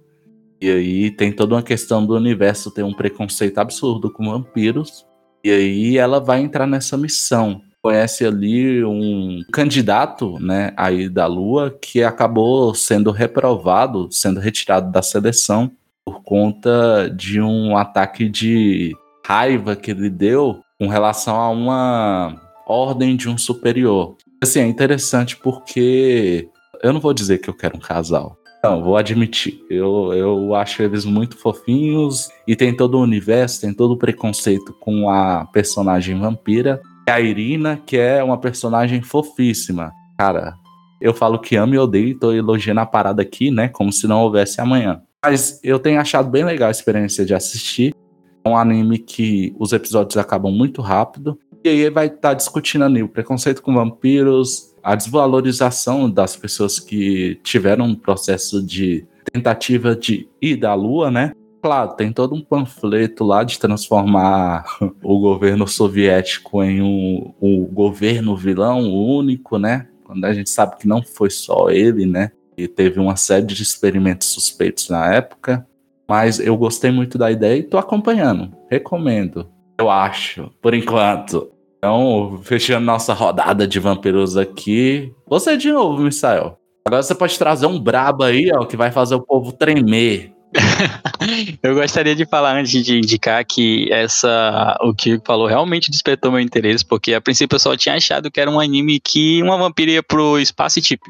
E 0.61 0.71
aí 0.71 1.11
tem 1.11 1.33
toda 1.33 1.57
uma 1.57 1.63
questão 1.63 2.07
do 2.07 2.15
universo 2.15 2.71
ter 2.71 2.85
um 2.85 2.95
preconceito 2.95 3.59
absurdo 3.59 4.09
com 4.09 4.31
vampiros. 4.31 5.05
E 5.43 5.51
aí 5.51 5.99
ela 5.99 6.21
vai 6.21 6.41
entrar 6.41 6.69
nessa 6.69 6.97
missão. 6.97 7.63
Conhece 7.83 8.25
ali 8.25 8.85
um 8.85 9.43
candidato, 9.53 10.39
né, 10.39 10.73
aí 10.77 11.09
da 11.09 11.27
Lua 11.27 11.77
que 11.83 12.05
acabou 12.05 12.73
sendo 12.77 13.11
reprovado, 13.11 14.07
sendo 14.13 14.39
retirado 14.39 14.93
da 14.93 15.03
seleção 15.03 15.73
por 16.05 16.23
conta 16.23 17.11
de 17.15 17.41
um 17.41 17.77
ataque 17.77 18.29
de 18.29 18.95
raiva 19.27 19.77
que 19.77 19.91
ele 19.91 20.11
deu 20.11 20.61
com 20.79 20.89
relação 20.89 21.37
a 21.37 21.51
uma 21.51 22.37
ordem 22.67 23.17
de 23.17 23.29
um 23.29 23.37
superior. 23.37 24.17
Assim, 24.43 24.61
é 24.61 24.67
interessante 24.67 25.37
porque 25.37 26.49
eu 26.83 26.93
não 26.93 27.01
vou 27.01 27.13
dizer 27.13 27.39
que 27.39 27.51
eu 27.51 27.55
quero 27.55 27.77
um 27.77 27.81
casal. 27.81 28.37
Não, 28.63 28.83
vou 28.83 28.97
admitir. 28.97 29.61
Eu, 29.71 30.13
eu 30.13 30.55
acho 30.55 30.83
eles 30.83 31.05
muito 31.05 31.37
fofinhos 31.37 32.29
e 32.47 32.55
tem 32.55 32.77
todo 32.77 32.99
o 32.99 33.03
universo, 33.03 33.63
tem 33.63 33.73
todo 33.73 33.93
o 33.93 33.97
preconceito 33.97 34.75
com 34.81 35.09
a 35.09 35.47
personagem 35.47 36.19
vampira. 36.19 36.81
A 37.09 37.21
Irina, 37.21 37.81
que 37.87 37.97
é 37.97 38.23
uma 38.23 38.39
personagem 38.39 39.03
fofíssima. 39.03 39.93
Cara, 40.19 40.55
eu 41.01 41.15
falo 41.15 41.39
que 41.39 41.57
amo 41.57 41.75
e 41.75 41.79
odeio 41.79 42.09
e 42.09 42.15
tô 42.15 42.33
elogiando 42.33 42.81
a 42.81 42.87
parada 42.87 43.23
aqui, 43.23 43.51
né? 43.51 43.69
Como 43.69 43.91
se 43.91 44.07
não 44.07 44.21
houvesse 44.21 44.61
amanhã. 44.61 45.01
Mas 45.25 45.61
eu 45.63 45.79
tenho 45.79 46.01
achado 46.01 46.31
bem 46.31 46.45
legal 46.45 46.69
a 46.69 46.71
experiência 46.73 47.27
de 47.27 47.35
assistir. 47.35 47.95
É 48.43 48.49
um 48.49 48.57
anime 48.57 48.99
que 48.99 49.55
os 49.59 49.73
episódios 49.73 50.17
acabam 50.17 50.51
muito 50.51 50.81
rápido. 50.81 51.39
E 51.63 51.69
aí 51.69 51.91
vai 51.91 52.07
estar 52.07 52.31
tá 52.31 52.35
discutindo 52.35 52.85
ali 52.85 53.03
o 53.03 53.09
preconceito 53.09 53.63
com 53.63 53.75
vampiros, 53.75 54.75
a 54.83 54.95
desvalorização 54.95 56.11
das 56.11 56.37
pessoas 56.37 56.81
que 56.81 57.39
tiveram 57.43 57.85
um 57.85 57.95
processo 57.95 58.65
de 58.65 59.07
tentativa 59.31 59.95
de 59.95 60.27
ir 60.41 60.57
da 60.57 60.73
lua, 60.73 61.11
né? 61.11 61.33
Claro, 61.63 61.93
tem 61.93 62.11
todo 62.11 62.35
um 62.35 62.41
panfleto 62.41 63.23
lá 63.23 63.45
de 63.45 63.59
transformar 63.59 64.65
o 65.05 65.21
governo 65.21 65.69
soviético 65.69 66.63
em 66.63 66.81
um, 66.81 67.35
um 67.43 67.67
governo 67.67 68.35
vilão 68.35 68.91
único, 68.91 69.59
né? 69.59 69.87
Quando 70.03 70.25
a 70.25 70.33
gente 70.33 70.49
sabe 70.49 70.79
que 70.79 70.89
não 70.89 71.03
foi 71.03 71.29
só 71.29 71.69
ele, 71.69 72.07
né? 72.07 72.33
E 72.61 72.69
teve 72.69 73.01
uma 73.01 73.17
série 73.17 73.47
de 73.47 73.63
experimentos 73.63 74.29
suspeitos 74.29 74.89
na 74.89 75.13
época. 75.13 75.67
Mas 76.09 76.41
eu 76.41 76.57
gostei 76.57 76.91
muito 76.91 77.17
da 77.17 77.31
ideia 77.31 77.59
e 77.59 77.63
tô 77.63 77.79
acompanhando. 77.79 78.53
Recomendo. 78.71 79.49
Eu 79.79 79.89
acho, 79.89 80.51
por 80.61 80.75
enquanto. 80.75 81.51
Então, 81.79 82.41
fechando 82.43 82.85
nossa 82.85 83.15
rodada 83.15 83.67
de 83.67 83.81
vampiros 83.81 84.37
aqui. 84.37 85.15
Você 85.27 85.57
de 85.57 85.73
novo, 85.73 86.03
Misael. 86.03 86.59
Agora 86.87 87.03
você 87.03 87.15
pode 87.15 87.39
trazer 87.39 87.67
um 87.67 87.81
brabo 87.81 88.25
aí, 88.25 88.51
ó, 88.53 88.65
que 88.65 88.77
vai 88.77 88.91
fazer 88.91 89.15
o 89.15 89.21
povo 89.21 89.53
tremer. 89.53 90.33
eu 91.63 91.75
gostaria 91.75 92.15
de 92.15 92.27
falar 92.27 92.57
antes 92.57 92.85
de 92.85 92.99
indicar 92.99 93.45
que 93.45 93.91
essa 93.93 94.77
o 94.83 94.93
que 94.93 95.21
falou 95.25 95.47
realmente 95.47 95.91
despertou 95.91 96.33
meu 96.33 96.41
interesse, 96.41 96.85
porque 96.85 97.15
a 97.15 97.21
princípio 97.21 97.55
eu 97.55 97.61
só 97.61 97.77
tinha 97.77 97.95
achado 97.95 98.31
que 98.31 98.41
era 98.41 98.51
um 98.51 98.59
anime 98.59 98.99
que 98.99 99.43
uma 99.43 99.57
vampira 99.57 99.93
ia 99.93 100.03
pro 100.03 100.39
espaço 100.39 100.79
e 100.79 100.83
tipo. 100.83 101.07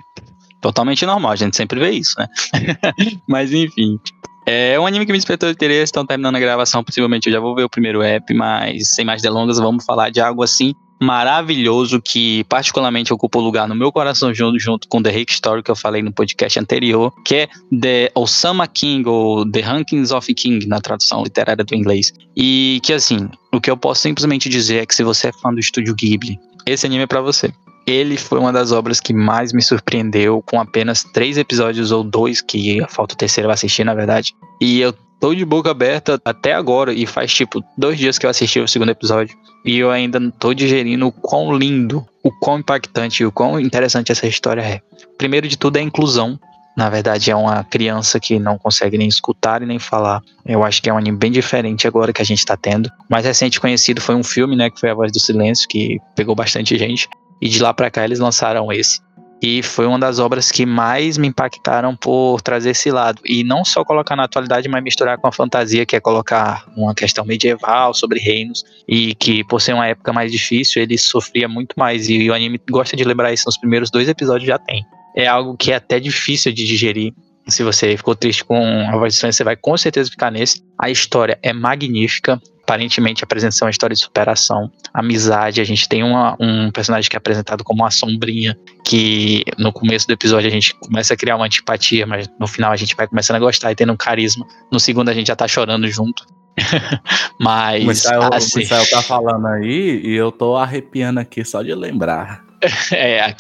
Totalmente 0.61 1.07
normal, 1.07 1.33
a 1.33 1.37
gente 1.37 1.57
sempre 1.57 1.81
vê 1.81 1.91
isso, 1.91 2.15
né? 2.19 2.29
Mas 3.27 3.53
enfim. 3.53 3.99
É 4.47 4.79
um 4.81 4.87
anime 4.87 5.07
que 5.07 5.13
me 5.13 5.19
despertou 5.19 5.49
interesse, 5.49 5.85
estão 5.85 6.05
terminando 6.05 6.37
a 6.37 6.41
gravação, 6.41 6.83
possivelmente 6.83 7.29
eu 7.29 7.33
já 7.33 7.41
vou 7.41 7.55
ver 7.55 7.65
o 7.65 7.69
primeiro 7.69 8.03
app, 8.03 8.35
mas 8.35 8.89
sem 8.89 9.05
mais 9.05 9.23
delongas, 9.23 9.59
vamos 9.59 9.85
falar 9.85 10.11
de 10.11 10.21
algo 10.21 10.43
assim 10.43 10.75
maravilhoso 11.01 12.01
que 12.01 12.45
particularmente 12.45 13.13
ocupa 13.13 13.39
o 13.39 13.43
lugar 13.43 13.67
no 13.67 13.75
meu 13.75 13.91
coração 13.91 14.35
junto, 14.35 14.59
junto 14.59 14.87
com 14.87 15.03
The 15.03 15.11
Rick 15.11 15.33
Story 15.33 15.63
que 15.63 15.71
eu 15.71 15.77
falei 15.77 16.03
no 16.03 16.13
podcast 16.13 16.59
anterior, 16.61 17.13
que 17.25 17.35
é 17.37 17.49
The 17.81 18.13
Osama 18.15 18.67
King 18.67 19.09
ou 19.09 19.51
The 19.51 19.61
Rankings 19.61 20.13
of 20.13 20.33
King 20.35 20.67
na 20.67 20.81
tradução 20.81 21.23
literária 21.23 21.65
do 21.65 21.75
inglês. 21.75 22.13
E 22.37 22.81
que 22.83 22.93
assim, 22.93 23.31
o 23.51 23.61
que 23.61 23.71
eu 23.71 23.77
posso 23.77 24.03
simplesmente 24.03 24.49
dizer 24.49 24.83
é 24.83 24.87
que 24.87 24.95
se 24.95 25.03
você 25.03 25.29
é 25.29 25.33
fã 25.33 25.53
do 25.53 25.61
estúdio 25.61 25.95
Ghibli, 25.95 26.39
esse 26.67 26.85
anime 26.85 27.05
é 27.05 27.07
para 27.07 27.23
você. 27.23 27.51
Ele 27.87 28.17
foi 28.17 28.39
uma 28.39 28.53
das 28.53 28.73
obras 28.73 29.01
que 29.01 29.13
mais 29.13 29.53
me 29.53 29.63
surpreendeu, 29.63 30.43
com 30.43 30.61
apenas 30.61 31.03
três 31.03 31.37
episódios 31.39 31.91
ou 31.91 32.05
dois, 32.05 32.41
que 32.41 32.85
falta 32.89 33.15
o 33.15 33.17
terceiro 33.17 33.49
eu 33.49 33.53
assistir, 33.53 33.85
na 33.85 33.95
verdade. 33.95 34.35
E 34.61 34.81
eu 34.81 34.95
tô 35.21 35.35
de 35.35 35.45
boca 35.45 35.71
aberta 35.71 36.21
até 36.25 36.55
agora, 36.55 36.93
e 36.93 37.07
faz 37.07 37.33
tipo 37.33 37.63
dois 37.77 37.99
dias 37.99 38.19
que 38.19 38.27
eu 38.27 38.31
assisti 38.31 38.61
o 38.61 38.69
segundo 38.69 38.91
episódio. 38.91 39.37
E 39.65 39.79
eu 39.79 39.91
ainda 39.91 40.19
não 40.19 40.31
tô 40.31 40.55
digerindo 40.55 41.07
o 41.07 41.13
quão 41.13 41.55
lindo, 41.55 42.07
o 42.23 42.31
quão 42.31 42.59
impactante 42.59 43.23
e 43.23 43.27
o 43.27 43.33
quão 43.33 43.61
interessante 43.61 44.11
essa 44.11 44.27
história 44.27 44.63
é. 44.63 44.81
Primeiro 45.19 45.47
de 45.47 45.59
tudo 45.59 45.77
é 45.77 45.81
a 45.81 45.85
inclusão. 45.85 46.39
Na 46.77 46.89
verdade, 46.89 47.31
é 47.31 47.37
uma 47.37 47.63
criança 47.65 48.19
que 48.19 48.39
não 48.39 48.57
consegue 48.57 48.97
nem 48.97 49.09
escutar 49.09 49.61
e 49.61 49.67
nem 49.67 49.79
falar. 49.79 50.23
Eu 50.47 50.65
acho 50.65 50.81
que 50.81 50.89
é 50.89 50.93
um 50.93 50.97
anime 50.97 51.19
bem 51.19 51.31
diferente 51.31 51.87
agora 51.87 52.13
que 52.13 52.23
a 52.23 52.25
gente 52.25 52.45
tá 52.45 52.57
tendo. 52.57 52.91
Mais 53.09 53.27
recente 53.27 53.61
conhecido 53.61 54.01
foi 54.01 54.15
um 54.15 54.23
filme, 54.23 54.57
né? 54.57 54.71
Que 54.71 54.81
foi 54.81 54.89
A 54.89 54.95
Voz 54.95 55.13
do 55.13 55.21
Silêncio, 55.21 55.69
que 55.69 55.99
pegou 56.15 56.35
bastante 56.35 56.79
gente. 56.79 57.07
E 57.41 57.49
de 57.49 57.61
lá 57.61 57.73
para 57.73 57.91
cá 57.91 58.05
eles 58.05 58.19
lançaram 58.19 58.71
esse. 58.73 59.01
E 59.43 59.63
foi 59.63 59.87
uma 59.87 59.99
das 59.99 60.19
obras 60.19 60.53
que 60.53 60.67
mais 60.67 61.17
me 61.17 61.29
impactaram 61.29 61.97
por 61.97 62.43
trazer 62.43 62.71
esse 62.71 62.91
lado. 62.91 63.23
E 63.25 63.43
não 63.43 63.65
só 63.65 63.83
colocar 63.83 64.15
na 64.15 64.25
atualidade, 64.25 64.69
mas 64.69 64.83
misturar 64.83 65.17
com 65.17 65.27
a 65.27 65.33
fantasia, 65.33 65.87
que 65.87 65.97
é 65.97 66.01
colocar 66.01 66.67
uma 66.77 66.95
questão 66.95 67.25
medieval 67.25 67.95
sobre 67.95 68.21
reinos. 68.21 68.63
E 68.87 69.15
que, 69.15 69.43
por 69.45 69.61
ser 69.61 69.73
uma 69.73 69.87
época 69.87 70.13
mais 70.13 70.31
difícil, 70.31 70.83
ele 70.83 70.99
sofria 70.99 71.49
muito 71.49 71.75
mais. 71.79 72.11
E 72.11 72.29
o 72.29 72.35
anime 72.35 72.61
gosta 72.71 72.95
de 72.95 73.03
lembrar 73.03 73.33
isso 73.33 73.45
nos 73.47 73.57
primeiros 73.57 73.91
dois 73.91 74.11
episódios 74.11 74.47
já 74.47 74.59
tem. 74.59 74.85
É 75.17 75.27
algo 75.27 75.57
que 75.57 75.73
é 75.73 75.77
até 75.77 75.99
difícil 75.99 76.53
de 76.53 76.67
digerir. 76.67 77.15
Se 77.49 77.65
você 77.65 77.97
ficou 77.97 78.15
triste 78.15 78.45
com 78.45 78.63
a 78.89 78.97
voz 78.99 79.15
de 79.15 79.21
você 79.21 79.43
vai 79.43 79.57
com 79.57 79.75
certeza 79.77 80.11
ficar 80.11 80.31
nesse. 80.31 80.63
A 80.79 80.91
história 80.91 81.39
é 81.43 81.53
magnífica 81.53 82.39
aparentemente 82.71 83.25
apresenta 83.25 83.65
uma 83.65 83.71
história 83.71 83.95
de 83.97 84.01
superação, 84.01 84.71
amizade. 84.95 85.61
A 85.61 85.65
gente 85.65 85.89
tem 85.89 86.05
uma, 86.05 86.37
um 86.39 86.71
personagem 86.71 87.11
que 87.11 87.17
é 87.17 87.19
apresentado 87.19 87.65
como 87.65 87.83
uma 87.83 87.91
sombrinha, 87.91 88.57
que 88.85 89.43
no 89.59 89.73
começo 89.73 90.07
do 90.07 90.13
episódio 90.13 90.47
a 90.47 90.53
gente 90.53 90.73
começa 90.77 91.15
a 91.15 91.17
criar 91.17 91.35
uma 91.35 91.47
antipatia, 91.47 92.07
mas 92.07 92.29
no 92.39 92.47
final 92.47 92.71
a 92.71 92.77
gente 92.77 92.95
vai 92.95 93.09
começando 93.09 93.37
a 93.37 93.41
gostar 93.41 93.73
e 93.73 93.75
tendo 93.75 93.93
um 93.93 93.97
carisma. 93.97 94.47
No 94.71 94.79
segundo 94.79 95.09
a 95.09 95.13
gente 95.13 95.27
já 95.27 95.35
tá 95.37 95.49
chorando 95.49 95.89
junto. 95.89 96.25
mas. 97.41 97.83
O 97.83 97.89
Michael, 97.89 98.35
assim... 98.35 98.61
o 98.61 98.63
Michael 98.63 98.91
tá 98.91 99.03
falando 99.03 99.47
aí 99.49 100.01
e 100.05 100.15
eu 100.15 100.31
tô 100.31 100.57
arrepiando 100.57 101.19
aqui 101.19 101.45
só 101.45 101.63
de 101.63 101.75
lembrar. 101.75 102.49
É, 102.93 103.35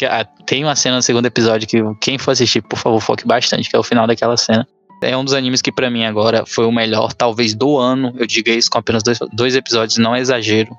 tem 0.46 0.64
uma 0.64 0.74
cena 0.74 0.96
no 0.96 1.02
segundo 1.02 1.26
episódio 1.26 1.68
que 1.68 1.78
quem 2.00 2.16
for 2.16 2.30
assistir, 2.30 2.62
por 2.62 2.78
favor, 2.78 2.98
foque 3.00 3.26
bastante, 3.26 3.68
que 3.68 3.76
é 3.76 3.78
o 3.78 3.82
final 3.82 4.06
daquela 4.06 4.34
cena. 4.34 4.66
É 5.02 5.16
um 5.16 5.24
dos 5.24 5.34
animes 5.34 5.62
que 5.62 5.72
para 5.72 5.90
mim 5.90 6.04
agora 6.04 6.44
foi 6.46 6.66
o 6.66 6.72
melhor, 6.72 7.12
talvez 7.12 7.54
do 7.54 7.78
ano. 7.78 8.12
Eu 8.18 8.26
diga 8.26 8.52
isso 8.52 8.70
com 8.70 8.78
apenas 8.78 9.02
dois, 9.02 9.18
dois 9.32 9.56
episódios, 9.56 9.98
não 9.98 10.14
é 10.14 10.20
exagero. 10.20 10.76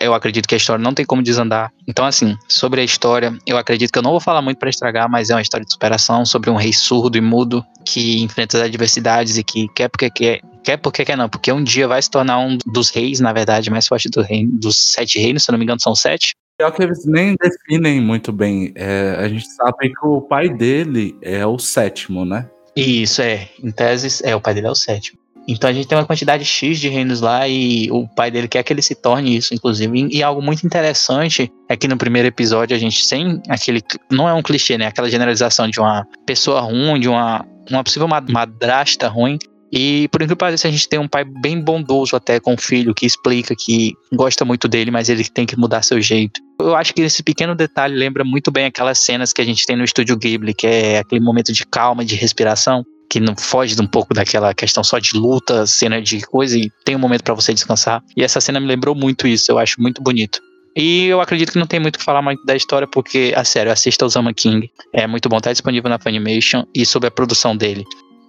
Eu 0.00 0.14
acredito 0.14 0.48
que 0.48 0.54
a 0.54 0.56
história 0.56 0.82
não 0.82 0.94
tem 0.94 1.04
como 1.04 1.22
desandar. 1.22 1.70
Então, 1.86 2.06
assim, 2.06 2.34
sobre 2.48 2.80
a 2.80 2.84
história, 2.84 3.36
eu 3.46 3.58
acredito 3.58 3.92
que 3.92 3.98
eu 3.98 4.02
não 4.02 4.12
vou 4.12 4.20
falar 4.20 4.40
muito 4.40 4.58
para 4.58 4.70
estragar, 4.70 5.10
mas 5.10 5.28
é 5.28 5.34
uma 5.34 5.42
história 5.42 5.66
de 5.66 5.72
superação 5.72 6.24
sobre 6.24 6.48
um 6.48 6.56
rei 6.56 6.72
surdo 6.72 7.18
e 7.18 7.20
mudo 7.20 7.64
que 7.84 8.22
enfrenta 8.22 8.56
as 8.56 8.64
adversidades 8.64 9.36
e 9.36 9.44
que 9.44 9.68
quer 9.74 9.88
porque 9.88 10.08
quer, 10.08 10.40
quer 10.64 10.76
porque 10.78 11.04
quer 11.04 11.16
não, 11.16 11.28
porque 11.28 11.52
um 11.52 11.62
dia 11.62 11.86
vai 11.86 12.00
se 12.00 12.10
tornar 12.10 12.38
um 12.38 12.56
dos 12.66 12.88
reis, 12.88 13.20
na 13.20 13.32
verdade, 13.32 13.70
mais 13.70 13.86
forte 13.86 14.08
do 14.08 14.22
reino, 14.22 14.50
dos 14.58 14.76
sete 14.76 15.18
reinos, 15.18 15.44
se 15.44 15.52
não 15.52 15.58
me 15.58 15.64
engano, 15.64 15.80
são 15.80 15.94
sete. 15.94 16.34
Pior 16.58 16.70
que 16.70 16.82
eles 16.82 17.04
nem 17.04 17.36
definem 17.38 18.00
muito 18.00 18.32
bem. 18.32 18.72
É, 18.74 19.14
a 19.18 19.28
gente 19.28 19.46
sabe 19.46 19.90
que 19.90 20.06
o 20.06 20.22
pai 20.22 20.48
dele 20.48 21.14
é 21.20 21.44
o 21.46 21.58
sétimo, 21.58 22.24
né? 22.24 22.48
Isso, 22.76 23.22
é. 23.22 23.48
Em 23.62 23.70
tese, 23.70 24.22
é, 24.24 24.36
o 24.36 24.40
pai 24.40 24.54
dele 24.54 24.66
é 24.66 24.70
o 24.70 24.74
sétimo. 24.74 25.18
Então 25.48 25.70
a 25.70 25.72
gente 25.72 25.86
tem 25.86 25.96
uma 25.96 26.04
quantidade 26.04 26.44
X 26.44 26.80
de 26.80 26.88
reinos 26.88 27.20
lá 27.20 27.46
e 27.46 27.88
o 27.92 28.06
pai 28.08 28.32
dele 28.32 28.48
quer 28.48 28.64
que 28.64 28.72
ele 28.72 28.82
se 28.82 28.96
torne 28.96 29.36
isso, 29.36 29.54
inclusive. 29.54 30.08
E, 30.10 30.22
algo 30.22 30.42
muito 30.42 30.66
interessante 30.66 31.50
é 31.68 31.76
que 31.76 31.86
no 31.86 31.96
primeiro 31.96 32.26
episódio 32.26 32.74
a 32.74 32.78
gente 32.78 33.04
sem 33.04 33.40
aquele. 33.48 33.80
Não 34.10 34.28
é 34.28 34.34
um 34.34 34.42
clichê, 34.42 34.76
né? 34.76 34.86
Aquela 34.86 35.08
generalização 35.08 35.68
de 35.68 35.78
uma 35.78 36.04
pessoa 36.26 36.60
ruim, 36.60 36.98
de 36.98 37.08
uma, 37.08 37.46
uma 37.70 37.84
possível 37.84 38.08
madrasta 38.08 39.08
ruim. 39.08 39.38
E 39.72 40.08
por 40.08 40.18
incrível 40.18 40.36
que 40.36 40.40
pareça, 40.40 40.68
a 40.68 40.70
gente 40.70 40.88
tem 40.88 40.98
um 40.98 41.08
pai 41.08 41.24
bem 41.24 41.60
bondoso 41.60 42.16
até 42.16 42.40
com 42.40 42.54
o 42.54 42.60
filho, 42.60 42.94
que 42.94 43.06
explica 43.06 43.54
que 43.56 43.94
gosta 44.12 44.44
muito 44.44 44.66
dele, 44.66 44.90
mas 44.90 45.08
ele 45.08 45.24
tem 45.24 45.46
que 45.46 45.56
mudar 45.56 45.82
seu 45.82 46.00
jeito. 46.00 46.40
Eu 46.58 46.74
acho 46.74 46.94
que 46.94 47.02
esse 47.02 47.22
pequeno 47.22 47.54
detalhe 47.54 47.94
lembra 47.94 48.24
muito 48.24 48.50
bem 48.50 48.64
aquelas 48.64 48.98
cenas 48.98 49.32
que 49.32 49.40
a 49.40 49.44
gente 49.44 49.66
tem 49.66 49.76
no 49.76 49.84
estúdio 49.84 50.16
Ghibli, 50.16 50.54
que 50.54 50.66
é 50.66 50.98
aquele 50.98 51.20
momento 51.20 51.52
de 51.52 51.66
calma, 51.66 52.04
de 52.04 52.14
respiração, 52.14 52.84
que 53.10 53.20
não 53.20 53.36
foge 53.36 53.80
um 53.80 53.86
pouco 53.86 54.14
daquela 54.14 54.52
questão 54.54 54.82
só 54.82 54.98
de 54.98 55.16
luta, 55.16 55.66
cena 55.66 56.00
de 56.00 56.20
coisa, 56.22 56.58
e 56.58 56.70
tem 56.84 56.96
um 56.96 56.98
momento 56.98 57.22
para 57.22 57.34
você 57.34 57.52
descansar. 57.52 58.02
E 58.16 58.24
essa 58.24 58.40
cena 58.40 58.58
me 58.58 58.66
lembrou 58.66 58.94
muito 58.94 59.26
isso, 59.26 59.50
eu 59.50 59.58
acho 59.58 59.80
muito 59.80 60.02
bonito. 60.02 60.40
E 60.74 61.06
eu 61.06 61.20
acredito 61.20 61.52
que 61.52 61.58
não 61.58 61.66
tem 61.66 61.80
muito 61.80 61.96
o 61.96 61.98
que 61.98 62.04
falar 62.04 62.22
mais 62.22 62.38
da 62.44 62.56
história, 62.56 62.86
porque, 62.86 63.32
a 63.36 63.44
sério, 63.44 63.72
assista 63.72 64.04
o 64.04 64.08
Zama 64.08 64.34
King. 64.34 64.70
É 64.92 65.06
muito 65.06 65.28
bom, 65.28 65.40
tá 65.40 65.52
disponível 65.52 65.88
na 65.88 65.98
Funimation 65.98 66.64
e 66.74 66.84
sobre 66.84 67.08
a 67.08 67.10
produção 67.10 67.56
dele 67.56 67.84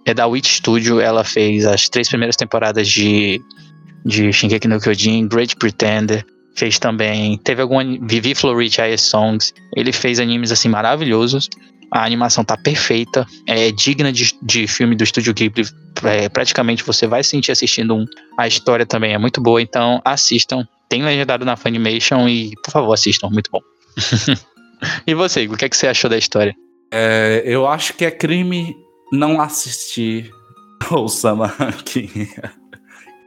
é 0.08 0.14
da 0.14 0.26
Witch 0.26 0.60
Studio, 0.60 1.02
ela 1.02 1.26
fez 1.26 1.66
as 1.66 1.90
três 1.90 2.08
primeiras 2.08 2.38
temporadas 2.38 2.88
de, 2.88 3.42
de 4.06 4.32
Shingeki 4.32 4.66
no 4.66 4.80
Kyojin, 4.80 5.28
Great 5.28 5.54
Pretender, 5.58 6.26
fez 6.58 6.80
também, 6.80 7.38
teve 7.38 7.62
alguma, 7.62 7.84
Vivi 8.02 8.34
Florit 8.34 8.82
Ice 8.82 9.06
Songs, 9.06 9.54
ele 9.76 9.92
fez 9.92 10.20
animes 10.20 10.52
assim 10.52 10.68
maravilhosos, 10.68 11.50
a 11.92 12.04
animação 12.04 12.44
tá 12.44 12.58
perfeita, 12.58 13.26
é 13.48 13.72
digna 13.72 14.12
de, 14.12 14.34
de 14.42 14.68
filme 14.68 14.96
do 14.96 15.04
Estúdio 15.04 15.34
Ghibli, 15.34 15.66
é, 16.04 16.28
praticamente 16.28 16.84
você 16.84 17.08
vai 17.08 17.24
sentir 17.24 17.52
assistindo 17.52 17.96
um, 17.96 18.06
a 18.38 18.48
história 18.48 18.86
também 18.86 19.14
é 19.14 19.18
muito 19.18 19.40
boa, 19.40 19.62
então 19.62 20.02
assistam, 20.04 20.68
tem 20.90 21.04
legendado 21.04 21.46
na 21.46 21.56
Funimation 21.56 22.28
e 22.28 22.54
por 22.64 22.72
favor 22.72 22.94
assistam, 22.94 23.30
muito 23.30 23.52
bom. 23.52 23.62
e 25.06 25.14
você, 25.14 25.46
o 25.46 25.56
que, 25.56 25.66
é 25.66 25.70
que 25.70 25.78
você 25.78 25.88
achou 25.88 26.10
da 26.10 26.18
história? 26.18 26.56
É, 26.92 27.44
eu 27.46 27.68
acho 27.68 27.94
que 27.94 28.06
é 28.06 28.12
crime 28.12 28.76
não 29.12 29.40
assisti 29.40 30.30
o 30.92 31.08
Sama 31.08 31.54
King. 31.86 32.30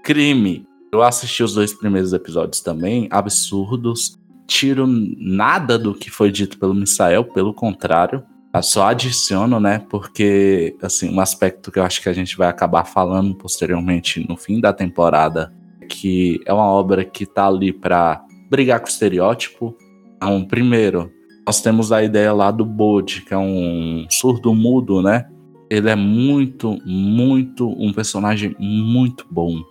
Crime. 0.03 0.70
Eu 0.93 1.03
assisti 1.03 1.43
os 1.43 1.55
dois 1.55 1.73
primeiros 1.73 2.13
episódios 2.13 2.61
também, 2.61 3.09
absurdos. 3.11 4.19
Tiro 4.47 4.87
nada 4.87 5.79
do 5.79 5.95
que 5.95 6.11
foi 6.11 6.31
dito 6.33 6.59
pelo 6.59 6.75
Misael, 6.75 7.25
pelo 7.25 7.55
contrário. 7.55 8.23
Eu 8.53 8.63
só 8.63 8.89
adiciono, 8.89 9.61
né? 9.61 9.79
Porque, 9.89 10.77
assim, 10.83 11.15
um 11.15 11.21
aspecto 11.21 11.71
que 11.71 11.79
eu 11.79 11.85
acho 11.85 12.03
que 12.03 12.09
a 12.09 12.13
gente 12.13 12.37
vai 12.37 12.49
acabar 12.49 12.85
falando 12.85 13.35
posteriormente 13.37 14.27
no 14.29 14.37
fim 14.37 14.61
da 14.61 14.73
temporada, 14.73 15.53
que 15.89 16.41
é 16.45 16.53
uma 16.53 16.67
obra 16.67 17.05
que 17.05 17.25
tá 17.25 17.47
ali 17.47 17.73
para 17.73 18.25
brigar 18.51 18.81
com 18.81 18.87
o 18.87 18.91
estereótipo. 18.91 19.77
Então, 20.17 20.45
primeiro, 20.45 21.13
nós 21.47 21.63
temos 21.63 21.93
a 21.93 22.03
ideia 22.03 22.33
lá 22.33 22.51
do 22.51 22.65
Bode, 22.65 23.23
que 23.23 23.33
é 23.33 23.39
um 23.39 24.05
surdo 24.11 24.53
mudo, 24.53 25.01
né? 25.01 25.27
ele 25.71 25.89
é 25.89 25.95
muito, 25.95 26.77
muito 26.85 27.69
um 27.69 27.93
personagem 27.93 28.57
muito 28.59 29.25
bom. 29.31 29.63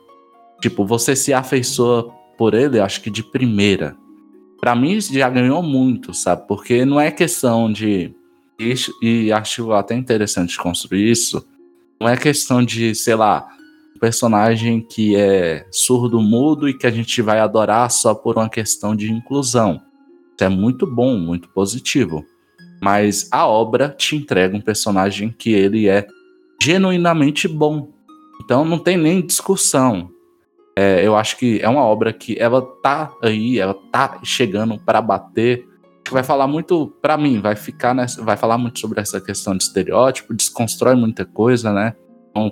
Tipo, 0.62 0.86
você 0.86 1.16
se 1.16 1.34
afeiçoa 1.34 2.12
por 2.38 2.54
ele, 2.54 2.80
acho 2.80 3.02
que 3.02 3.10
de 3.10 3.24
primeira. 3.24 3.96
Para 4.60 4.76
mim 4.76 5.00
já 5.00 5.30
ganhou 5.30 5.64
muito, 5.64 6.14
sabe? 6.14 6.48
Porque 6.48 6.86
não 6.86 7.00
é 7.00 7.12
questão 7.12 7.72
de 7.72 8.14
e 9.02 9.32
acho 9.32 9.72
até 9.72 9.96
interessante 9.96 10.58
construir 10.58 11.10
isso. 11.10 11.48
Não 12.00 12.10
é 12.10 12.18
questão 12.18 12.64
de, 12.64 12.94
sei 12.94 13.16
lá, 13.16 13.48
personagem 14.00 14.82
que 14.82 15.16
é 15.16 15.66
surdo-mudo 15.72 16.68
e 16.68 16.74
que 16.74 16.88
a 16.88 16.92
gente 16.92 17.22
vai 17.22 17.40
adorar 17.40 17.90
só 17.90 18.14
por 18.14 18.38
uma 18.38 18.50
questão 18.50 18.96
de 18.96 19.12
inclusão. 19.12 19.82
Isso 20.36 20.44
é 20.44 20.50
muito 20.50 20.86
bom, 20.86 21.18
muito 21.18 21.50
positivo. 21.50 22.26
Mas 22.82 23.28
a 23.32 23.46
obra 23.46 23.90
te 23.90 24.16
entrega 24.16 24.56
um 24.56 24.62
personagem 24.62 25.34
que 25.38 25.52
ele 25.52 25.88
é 25.88 26.08
genuinamente 26.62 27.48
bom. 27.48 27.90
Então 28.42 28.64
não 28.64 28.80
tem 28.80 28.98
nem 28.98 29.26
discussão. 29.26 30.10
É, 30.82 31.06
eu 31.06 31.14
acho 31.14 31.36
que 31.36 31.60
é 31.62 31.68
uma 31.68 31.84
obra 31.84 32.14
que 32.14 32.40
ela 32.40 32.62
tá 32.62 33.12
aí, 33.22 33.60
ela 33.60 33.74
tá 33.92 34.18
chegando 34.24 34.80
para 34.80 35.02
bater. 35.02 35.68
Que 36.06 36.14
vai 36.14 36.24
falar 36.24 36.48
muito, 36.48 36.88
para 37.02 37.18
mim, 37.18 37.42
vai 37.42 37.54
ficar 37.54 37.94
nessa, 37.94 38.24
vai 38.24 38.38
falar 38.38 38.58
muito 38.58 38.80
sobre 38.80 39.02
essa 39.02 39.20
questão 39.20 39.58
de 39.58 39.64
estereótipo, 39.64 40.34
desconstrói 40.34 40.96
muita 40.96 41.26
coisa, 41.26 41.74
né? 41.74 41.96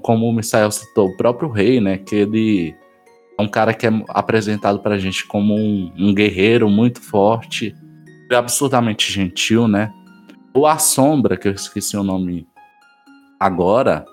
Como 0.02 0.28
o 0.28 0.34
Misael 0.34 0.70
citou, 0.72 1.08
o 1.08 1.16
próprio 1.16 1.50
rei, 1.50 1.80
né? 1.80 2.00
Que 2.00 2.16
ele 2.16 2.76
é 3.40 3.42
um 3.42 3.48
cara 3.48 3.74
que 3.74 3.88
é 3.88 3.92
apresentado 4.10 4.80
pra 4.80 4.98
gente 4.98 5.26
como 5.26 5.56
um, 5.56 5.94
um 5.98 6.14
guerreiro 6.14 6.70
muito 6.70 7.02
forte, 7.02 7.74
absurdamente 8.30 9.10
gentil, 9.10 9.70
né? 9.70 9.90
O 10.54 10.68
A 10.68 10.78
Sombra, 10.78 11.38
que 11.38 11.48
eu 11.48 11.54
esqueci 11.54 11.96
o 11.96 12.04
nome 12.04 12.46
agora, 13.40 14.06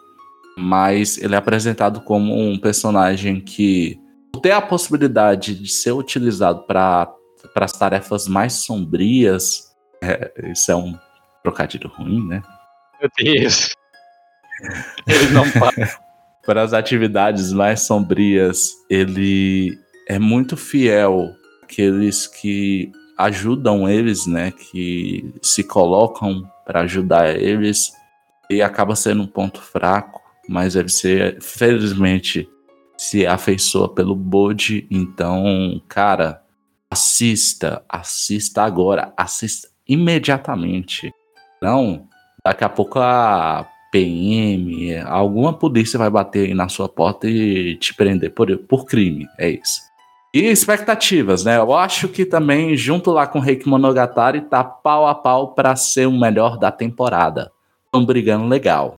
mas 0.57 1.19
ele 1.19 1.35
é 1.35 1.39
apresentado 1.39 2.01
como 2.01 2.33
um 2.33 2.57
personagem 2.57 3.41
que 3.41 4.04
ter 4.41 4.53
a 4.53 4.63
possibilidade 4.63 5.55
de 5.55 5.69
ser 5.69 5.93
utilizado 5.93 6.63
para 6.67 7.15
as 7.57 7.73
tarefas 7.73 8.27
mais 8.27 8.53
sombrias, 8.55 9.75
é, 10.03 10.51
isso 10.51 10.71
é 10.71 10.77
um 10.77 10.99
trocadilho 11.43 11.89
ruim, 11.89 12.27
né? 12.27 12.43
Meu 13.01 13.11
Deus. 13.17 13.75
Ele 15.07 15.29
não 15.31 15.45
para 16.45 16.63
as 16.63 16.73
atividades 16.73 17.53
mais 17.53 17.83
sombrias, 17.83 18.71
ele 18.91 19.79
é 20.09 20.19
muito 20.19 20.57
fiel 20.57 21.35
àqueles 21.63 22.27
que 22.27 22.93
ajudam 23.19 23.89
eles, 23.89 24.27
né? 24.27 24.51
Que 24.51 25.33
se 25.43 25.65
colocam 25.65 26.43
para 26.65 26.81
ajudar 26.81 27.35
eles 27.37 27.93
e 28.51 28.61
acaba 28.63 28.95
sendo 28.95 29.23
um 29.23 29.27
ponto 29.27 29.61
fraco, 29.61 30.21
mas 30.49 30.77
ele 30.77 30.89
ser, 30.89 31.41
felizmente, 31.41 32.49
se 32.97 33.27
afeiçoa 33.27 33.89
pelo 33.89 34.15
Bode. 34.15 34.87
Então, 34.91 35.81
cara, 35.89 36.43
assista, 36.91 37.85
assista 37.89 38.63
agora, 38.63 39.13
assista 39.17 39.69
imediatamente. 39.87 41.13
Não, 41.63 42.07
daqui 42.45 42.65
a 42.65 42.69
pouco 42.69 42.99
a 43.01 43.69
PM, 43.91 44.97
alguma 45.07 45.53
polícia 45.53 45.99
vai 45.99 46.11
bater 46.11 46.49
aí 46.49 46.55
na 46.55 46.69
sua 46.69 46.89
porta 46.89 47.29
e 47.29 47.77
te 47.77 47.95
prender 47.95 48.33
por, 48.33 48.57
por 48.59 48.85
crime. 48.87 49.27
É 49.39 49.49
isso. 49.49 49.81
E 50.35 50.51
expectativas, 50.51 51.45
né? 51.45 51.59
Eu 51.59 51.73
acho 51.73 52.09
que 52.09 52.27
também, 52.27 52.77
junto 52.77 53.13
lá 53.13 53.25
com 53.25 53.39
o 53.39 53.43
Reiki 53.43 53.69
Monogatari, 53.69 54.41
tá 54.41 54.65
pau 54.65 55.07
a 55.07 55.15
pau 55.15 55.55
para 55.55 55.77
ser 55.77 56.07
o 56.07 56.13
melhor 56.13 56.59
da 56.59 56.73
temporada. 56.73 57.53
Estão 57.87 58.05
brigando 58.05 58.49
legal. 58.49 58.97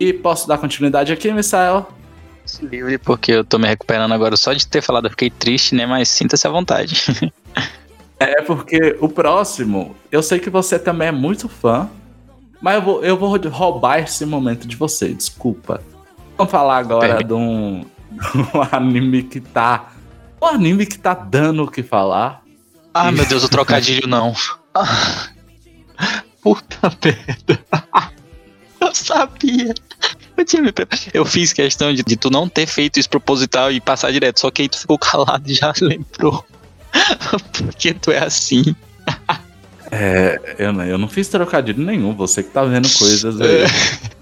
E 0.00 0.12
posso 0.12 0.48
dar 0.48 0.58
continuidade 0.58 1.12
aqui, 1.12 1.32
Misael? 1.32 1.88
Livre, 2.62 2.98
porque 2.98 3.32
eu 3.32 3.44
tô 3.44 3.58
me 3.58 3.66
recuperando 3.66 4.12
agora 4.12 4.36
só 4.36 4.52
de 4.52 4.66
ter 4.66 4.82
falado, 4.82 5.06
eu 5.06 5.10
fiquei 5.10 5.30
triste, 5.30 5.74
né? 5.74 5.86
Mas 5.86 6.08
sinta-se 6.08 6.46
à 6.46 6.50
vontade. 6.50 7.02
é 8.18 8.42
porque 8.42 8.96
o 9.00 9.08
próximo, 9.08 9.94
eu 10.10 10.22
sei 10.22 10.38
que 10.38 10.50
você 10.50 10.78
também 10.78 11.08
é 11.08 11.12
muito 11.12 11.48
fã, 11.48 11.88
mas 12.60 12.76
eu 12.76 12.82
vou, 12.82 13.04
eu 13.04 13.16
vou 13.16 13.36
roubar 13.50 13.98
esse 13.98 14.24
momento 14.24 14.66
de 14.66 14.76
você, 14.76 15.12
desculpa. 15.12 15.82
Vamos 16.36 16.50
falar 16.50 16.78
agora 16.78 17.22
de 17.22 17.32
um, 17.32 17.84
de 18.10 18.38
um 18.38 18.62
anime 18.72 19.22
que 19.22 19.40
tá. 19.40 19.92
Um 20.40 20.46
anime 20.46 20.86
que 20.86 20.98
tá 20.98 21.14
dando 21.14 21.64
o 21.64 21.70
que 21.70 21.82
falar. 21.82 22.42
Ah, 22.92 23.10
meu 23.10 23.26
Deus, 23.26 23.44
o 23.44 23.48
trocadilho 23.48 24.06
não. 24.06 24.32
Puta 26.42 26.92
merda. 27.02 27.64
Eu 28.80 28.94
sabia. 28.94 29.74
Eu, 30.36 30.44
tinha 30.44 30.62
me... 30.62 30.72
eu 31.12 31.24
fiz 31.24 31.52
questão 31.52 31.92
de, 31.92 32.02
de, 32.02 32.16
tu 32.16 32.30
não 32.30 32.48
ter 32.48 32.66
feito 32.66 32.98
isso 32.98 33.08
proposital 33.08 33.72
e 33.72 33.80
passar 33.80 34.12
direto, 34.12 34.40
só 34.40 34.50
que 34.50 34.62
aí 34.62 34.68
tu 34.68 34.78
ficou 34.78 34.98
calado 34.98 35.50
e 35.50 35.54
já 35.54 35.72
lembrou. 35.80 36.44
Porque 37.52 37.94
tu 37.94 38.10
é 38.10 38.18
assim. 38.18 38.74
É, 39.90 40.40
eu, 40.58 40.72
eu 40.82 40.98
não 40.98 41.08
fiz 41.08 41.28
trocadilho 41.28 41.82
nenhum, 41.82 42.14
você 42.14 42.42
que 42.42 42.50
tá 42.50 42.64
vendo 42.64 42.88
coisas 42.98 43.40
aí. 43.40 43.64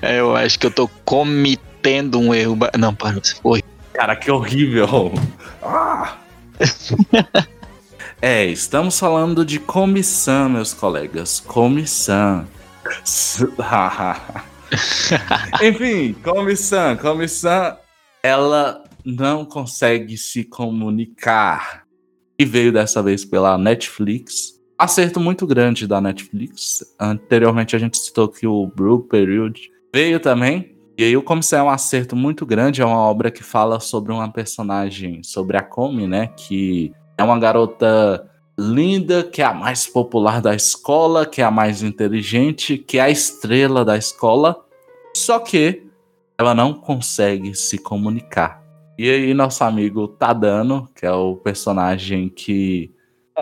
É, 0.00 0.20
eu 0.20 0.36
acho 0.36 0.56
que 0.56 0.66
eu 0.66 0.70
tô 0.70 0.86
cometendo 1.04 2.20
um 2.20 2.32
erro. 2.32 2.56
Não, 2.78 2.94
para, 2.94 3.14
você 3.14 3.34
foi. 3.34 3.60
Cara, 3.92 4.14
que 4.14 4.30
horrível. 4.30 5.12
Ah. 5.60 6.16
é, 8.22 8.46
estamos 8.46 8.98
falando 9.00 9.44
de 9.44 9.58
comissão, 9.58 10.48
meus 10.48 10.72
colegas. 10.72 11.40
Comissão. 11.40 12.46
Enfim, 15.62 16.12
comissão, 16.22 16.96
comissão, 16.96 17.76
ela 18.22 18.83
não 19.04 19.44
consegue 19.44 20.16
se 20.16 20.44
comunicar. 20.44 21.84
E 22.38 22.44
veio 22.44 22.72
dessa 22.72 23.02
vez 23.02 23.24
pela 23.24 23.58
Netflix. 23.58 24.60
Acerto 24.76 25.20
muito 25.20 25.46
grande 25.46 25.86
da 25.86 26.00
Netflix. 26.00 26.82
Anteriormente 26.98 27.76
a 27.76 27.78
gente 27.78 27.96
citou 27.98 28.28
que 28.28 28.46
o 28.46 28.66
Blue 28.66 29.02
Period 29.02 29.70
veio 29.92 30.18
também. 30.18 30.74
E 30.96 31.04
aí 31.04 31.16
o 31.16 31.22
Comissão 31.22 31.60
é 31.60 31.62
um 31.62 31.70
acerto 31.70 32.16
muito 32.16 32.44
grande. 32.44 32.82
É 32.82 32.84
uma 32.84 32.98
obra 32.98 33.30
que 33.30 33.42
fala 33.42 33.78
sobre 33.78 34.12
uma 34.12 34.30
personagem, 34.32 35.22
sobre 35.22 35.56
a 35.56 35.62
Comi, 35.62 36.06
né? 36.06 36.28
Que 36.28 36.92
é 37.16 37.22
uma 37.22 37.38
garota 37.38 38.28
linda, 38.58 39.22
que 39.22 39.42
é 39.42 39.44
a 39.44 39.52
mais 39.52 39.86
popular 39.86 40.40
da 40.40 40.54
escola, 40.54 41.26
que 41.26 41.40
é 41.42 41.44
a 41.44 41.50
mais 41.50 41.82
inteligente, 41.82 42.78
que 42.78 42.98
é 42.98 43.02
a 43.02 43.10
estrela 43.10 43.84
da 43.84 43.96
escola, 43.96 44.64
só 45.14 45.38
que 45.38 45.82
ela 46.38 46.54
não 46.54 46.72
consegue 46.72 47.54
se 47.54 47.78
comunicar. 47.78 48.63
E 48.96 49.10
aí 49.10 49.34
nosso 49.34 49.64
amigo 49.64 50.06
Tadano, 50.06 50.88
que 50.94 51.04
é 51.04 51.12
o 51.12 51.36
personagem 51.36 52.28
que 52.28 52.92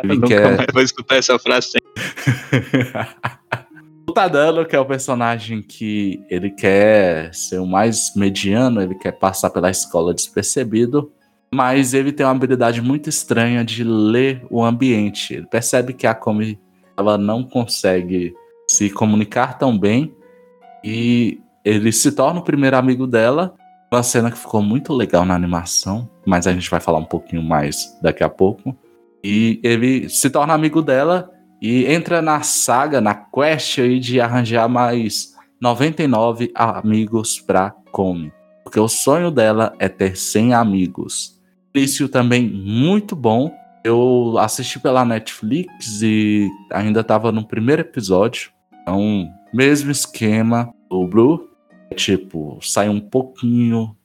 ele 0.03 0.15
Eu 0.15 0.23
quer... 0.23 0.57
mais 0.57 0.69
vou 0.73 0.83
escutar 0.83 1.17
essa 1.17 1.39
frase. 1.39 1.77
o 4.09 4.13
Tadano, 4.13 4.65
que 4.65 4.75
é 4.75 4.81
o 4.81 4.87
personagem 4.87 5.61
que 5.61 6.25
ele 6.31 6.51
quer 6.51 7.35
ser 7.35 7.59
o 7.59 7.67
mais 7.67 8.15
mediano, 8.17 8.81
ele 8.81 8.95
quer 8.95 9.13
passar 9.13 9.51
pela 9.51 9.71
escola 9.71 10.15
despercebido, 10.15 11.13
mas 11.55 11.93
ele 11.93 12.13
tem 12.13 12.25
uma 12.25 12.33
habilidade 12.33 12.81
muito 12.81 13.11
estranha 13.11 13.63
de 13.63 13.85
ler 13.85 14.43
o 14.51 14.65
ambiente. 14.65 15.35
Ele 15.35 15.47
percebe 15.47 15.93
que 15.93 16.07
a 16.07 16.15
Komi 16.15 16.59
ela 16.97 17.19
não 17.19 17.43
consegue 17.43 18.35
se 18.67 18.89
comunicar 18.89 19.59
tão 19.59 19.79
bem 19.79 20.15
e 20.83 21.43
ele 21.65 21.93
se 21.93 22.13
torna 22.13 22.41
o 22.41 22.45
primeiro 22.45 22.77
amigo 22.77 23.07
dela. 23.07 23.55
Uma 23.93 24.03
cena 24.03 24.31
que 24.31 24.39
ficou 24.39 24.63
muito 24.63 24.93
legal 24.95 25.25
na 25.25 25.35
animação, 25.35 26.09
mas 26.27 26.47
a 26.47 26.53
gente 26.53 26.71
vai 26.71 26.81
falar 26.81 26.99
um 26.99 27.05
pouquinho 27.05 27.43
mais 27.43 27.99
daqui 28.01 28.25
a 28.25 28.29
pouco. 28.29 28.75
E 29.23 29.61
ele 29.63 30.09
se 30.09 30.31
torna 30.31 30.55
amigo 30.55 30.81
dela 30.81 31.31
e 31.61 31.85
entra 31.85 32.23
na 32.23 32.41
saga, 32.43 33.01
na 33.01 33.15
quest 33.15 33.79
aí 33.79 34.01
de 34.01 34.21
arranjar 34.21 34.69
mais 34.69 35.35
99 35.61 36.51
amigos 36.55 37.39
pra 37.39 37.71
Komi. 37.93 38.33
Porque 38.65 38.81
o 38.81 38.89
sonho 38.89 39.31
dela 39.31 39.75
é 39.79 39.89
ter 39.89 40.17
100 40.17 40.55
amigos 40.55 41.43
início 41.75 42.09
também 42.09 42.49
muito 42.49 43.17
bom. 43.17 43.51
Eu 43.85 44.37
assisti 44.39 44.79
pela 44.79 45.05
Netflix 45.05 46.03
e 46.03 46.49
ainda 46.71 47.01
estava 47.01 47.33
no 47.33 47.47
primeiro 47.47 47.83
episódio. 47.83 48.51
Então, 48.83 49.29
mesmo 49.53 49.91
esquema 49.91 50.73
do 50.89 51.07
Blue. 51.07 51.49
Tipo, 51.93 52.59
sai 52.63 52.89
um 52.89 53.01
pouquinho. 53.01 53.97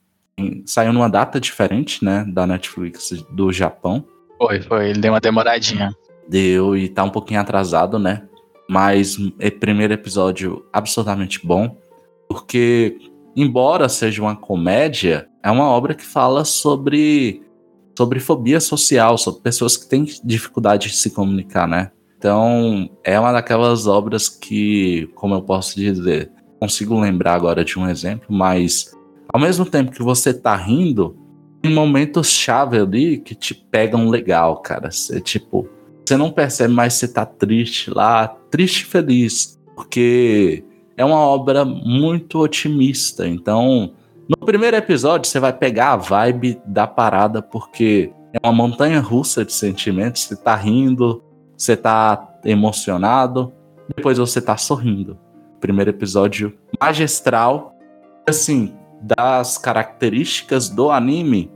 Saiu 0.65 0.93
numa 0.93 1.09
data 1.09 1.39
diferente, 1.39 2.03
né? 2.03 2.25
Da 2.27 2.45
Netflix 2.45 3.09
do 3.31 3.51
Japão. 3.51 4.05
Foi, 4.37 4.61
foi. 4.61 4.89
Ele 4.91 4.99
deu 4.99 5.13
uma 5.13 5.19
demoradinha. 5.19 5.91
Deu 6.27 6.75
e 6.75 6.89
tá 6.89 7.03
um 7.03 7.09
pouquinho 7.09 7.39
atrasado, 7.39 7.97
né? 7.97 8.27
Mas 8.69 9.17
é 9.39 9.49
primeiro 9.49 9.93
episódio 9.93 10.65
absolutamente 10.71 11.45
bom. 11.45 11.77
Porque, 12.29 12.97
embora 13.35 13.89
seja 13.89 14.21
uma 14.21 14.35
comédia, 14.35 15.27
é 15.41 15.49
uma 15.49 15.69
obra 15.69 15.95
que 15.95 16.03
fala 16.03 16.43
sobre 16.45 17.41
sobre 17.97 18.19
fobia 18.19 18.59
social, 18.59 19.17
sobre 19.17 19.41
pessoas 19.41 19.75
que 19.75 19.89
têm 19.89 20.05
dificuldade 20.23 20.89
de 20.89 20.95
se 20.95 21.09
comunicar, 21.09 21.67
né? 21.67 21.89
Então, 22.15 22.87
é 23.03 23.19
uma 23.19 23.31
daquelas 23.31 23.87
obras 23.87 24.29
que, 24.29 25.09
como 25.15 25.33
eu 25.33 25.41
posso 25.41 25.75
dizer, 25.75 26.31
consigo 26.59 26.99
lembrar 26.99 27.33
agora 27.33 27.63
de 27.63 27.77
um 27.77 27.87
exemplo, 27.87 28.27
mas 28.29 28.95
ao 29.31 29.39
mesmo 29.39 29.65
tempo 29.65 29.91
que 29.91 30.01
você 30.01 30.33
tá 30.33 30.55
rindo, 30.55 31.15
tem 31.61 31.73
momentos 31.73 32.29
chave 32.29 32.79
ali 32.79 33.17
que 33.17 33.35
te 33.35 33.53
pegam 33.53 34.09
legal, 34.09 34.57
cara. 34.57 34.91
Você, 34.91 35.19
tipo, 35.19 35.67
você 36.05 36.15
não 36.15 36.31
percebe 36.31 36.73
mais 36.73 36.93
você 36.93 37.07
tá 37.07 37.25
triste 37.25 37.91
lá, 37.91 38.27
triste 38.49 38.81
e 38.81 38.85
feliz, 38.85 39.59
porque 39.75 40.63
é 40.95 41.03
uma 41.03 41.19
obra 41.19 41.65
muito 41.65 42.39
otimista. 42.39 43.27
Então, 43.27 43.93
no 44.27 44.45
primeiro 44.45 44.77
episódio, 44.77 45.29
você 45.29 45.39
vai 45.39 45.53
pegar 45.53 45.93
a 45.93 45.97
vibe 45.97 46.61
da 46.65 46.87
parada, 46.87 47.41
porque 47.41 48.11
é 48.33 48.45
uma 48.45 48.53
montanha 48.53 48.99
russa 48.99 49.43
de 49.43 49.53
sentimentos. 49.53 50.23
Você 50.23 50.35
tá 50.35 50.55
rindo, 50.55 51.23
você 51.55 51.75
tá 51.75 52.39
emocionado, 52.45 53.51
depois 53.95 54.17
você 54.17 54.41
tá 54.41 54.57
sorrindo. 54.57 55.17
Primeiro 55.59 55.89
episódio 55.89 56.57
magistral. 56.79 57.73
Assim, 58.27 58.75
das 59.01 59.57
características 59.57 60.69
do 60.69 60.91
anime, 60.91 61.51